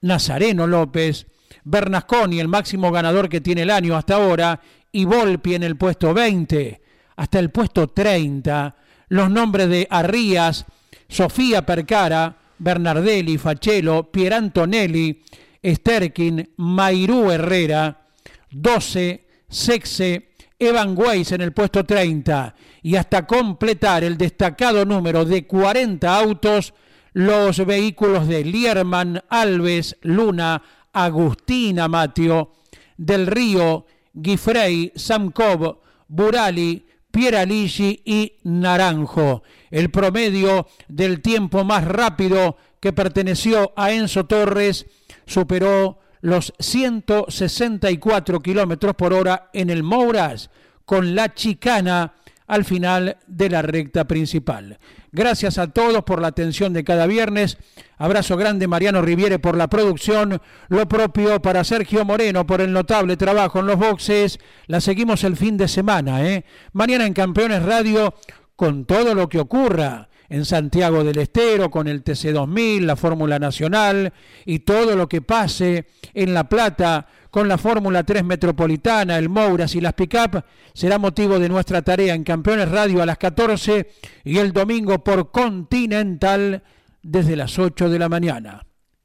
Nazareno 0.00 0.66
López, 0.66 1.26
Bernasconi, 1.64 2.40
el 2.40 2.48
máximo 2.48 2.90
ganador 2.92 3.28
que 3.28 3.40
tiene 3.40 3.62
el 3.62 3.70
año 3.70 3.96
hasta 3.96 4.14
ahora, 4.14 4.60
y 4.92 5.04
Volpi 5.04 5.54
en 5.54 5.64
el 5.64 5.76
puesto 5.76 6.14
20, 6.14 6.80
hasta 7.16 7.38
el 7.40 7.50
puesto 7.50 7.88
30, 7.88 8.76
los 9.08 9.28
nombres 9.28 9.68
de 9.68 9.88
Arrías, 9.90 10.64
Sofía 11.08 11.66
Percara, 11.66 12.36
Bernardelli, 12.58 13.36
Facelo, 13.38 14.10
Pierantonelli, 14.12 15.22
Sterkin, 15.64 16.48
Mairú 16.58 17.30
Herrera, 17.30 18.06
12, 18.50 19.23
Sexe, 19.48 20.28
Evan 20.58 20.96
Weiss 20.96 21.32
en 21.32 21.40
el 21.40 21.52
puesto 21.52 21.84
30 21.84 22.54
y 22.82 22.96
hasta 22.96 23.26
completar 23.26 24.04
el 24.04 24.16
destacado 24.16 24.84
número 24.84 25.24
de 25.24 25.46
40 25.46 26.16
autos, 26.16 26.74
los 27.12 27.64
vehículos 27.64 28.28
de 28.28 28.44
Lierman, 28.44 29.22
Alves, 29.28 29.96
Luna, 30.02 30.62
Agustina 30.92 31.88
Matio, 31.88 32.52
Del 32.96 33.26
Río, 33.26 33.86
Guifrey, 34.12 34.92
Samkov, 34.94 35.78
Burali, 36.08 36.86
Pieraligi 37.10 38.02
y 38.04 38.32
Naranjo. 38.44 39.42
El 39.70 39.90
promedio 39.90 40.66
del 40.88 41.20
tiempo 41.20 41.64
más 41.64 41.84
rápido 41.84 42.56
que 42.80 42.92
perteneció 42.92 43.72
a 43.76 43.92
Enzo 43.92 44.26
Torres 44.26 44.86
superó 45.26 46.00
los 46.24 46.54
164 46.58 48.40
kilómetros 48.40 48.94
por 48.94 49.12
hora 49.12 49.50
en 49.52 49.68
el 49.68 49.82
Mouras 49.82 50.48
con 50.86 51.14
la 51.14 51.34
chicana 51.34 52.14
al 52.46 52.64
final 52.64 53.18
de 53.26 53.50
la 53.50 53.60
recta 53.60 54.06
principal. 54.06 54.78
Gracias 55.12 55.58
a 55.58 55.66
todos 55.66 56.02
por 56.04 56.22
la 56.22 56.28
atención 56.28 56.72
de 56.72 56.82
cada 56.82 57.06
viernes. 57.06 57.58
Abrazo 57.98 58.38
grande 58.38 58.66
Mariano 58.66 59.02
Riviere 59.02 59.38
por 59.38 59.54
la 59.54 59.68
producción. 59.68 60.40
Lo 60.68 60.88
propio 60.88 61.42
para 61.42 61.62
Sergio 61.62 62.06
Moreno 62.06 62.46
por 62.46 62.62
el 62.62 62.72
notable 62.72 63.18
trabajo 63.18 63.58
en 63.58 63.66
los 63.66 63.76
boxes. 63.76 64.38
La 64.66 64.80
seguimos 64.80 65.24
el 65.24 65.36
fin 65.36 65.58
de 65.58 65.68
semana. 65.68 66.26
¿eh? 66.26 66.46
Mañana 66.72 67.04
en 67.04 67.12
Campeones 67.12 67.62
Radio 67.62 68.14
con 68.56 68.86
todo 68.86 69.14
lo 69.14 69.28
que 69.28 69.40
ocurra 69.40 70.08
en 70.28 70.44
Santiago 70.44 71.04
del 71.04 71.18
Estero 71.18 71.70
con 71.70 71.88
el 71.88 72.02
TC2000, 72.02 72.80
la 72.80 72.96
Fórmula 72.96 73.38
Nacional 73.38 74.12
y 74.44 74.60
todo 74.60 74.96
lo 74.96 75.08
que 75.08 75.22
pase 75.22 75.86
en 76.12 76.34
La 76.34 76.48
Plata 76.48 77.06
con 77.30 77.48
la 77.48 77.58
Fórmula 77.58 78.04
3 78.04 78.24
Metropolitana, 78.24 79.18
el 79.18 79.28
Mouras 79.28 79.74
y 79.74 79.80
las 79.80 79.94
Pickup 79.94 80.44
será 80.72 80.98
motivo 80.98 81.38
de 81.38 81.48
nuestra 81.48 81.82
tarea 81.82 82.14
en 82.14 82.24
Campeones 82.24 82.70
Radio 82.70 83.02
a 83.02 83.06
las 83.06 83.18
14 83.18 83.88
y 84.24 84.38
el 84.38 84.52
domingo 84.52 85.02
por 85.02 85.30
Continental 85.30 86.62
desde 87.02 87.36
las 87.36 87.58
8 87.58 87.88
de 87.88 87.98
la 87.98 88.08
mañana. 88.08 88.64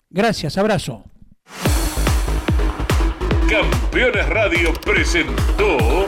Gracias, 0.09 0.57
abrazo. 0.57 1.03
Campeones 3.49 4.29
Radio 4.29 4.73
presentó 4.73 6.07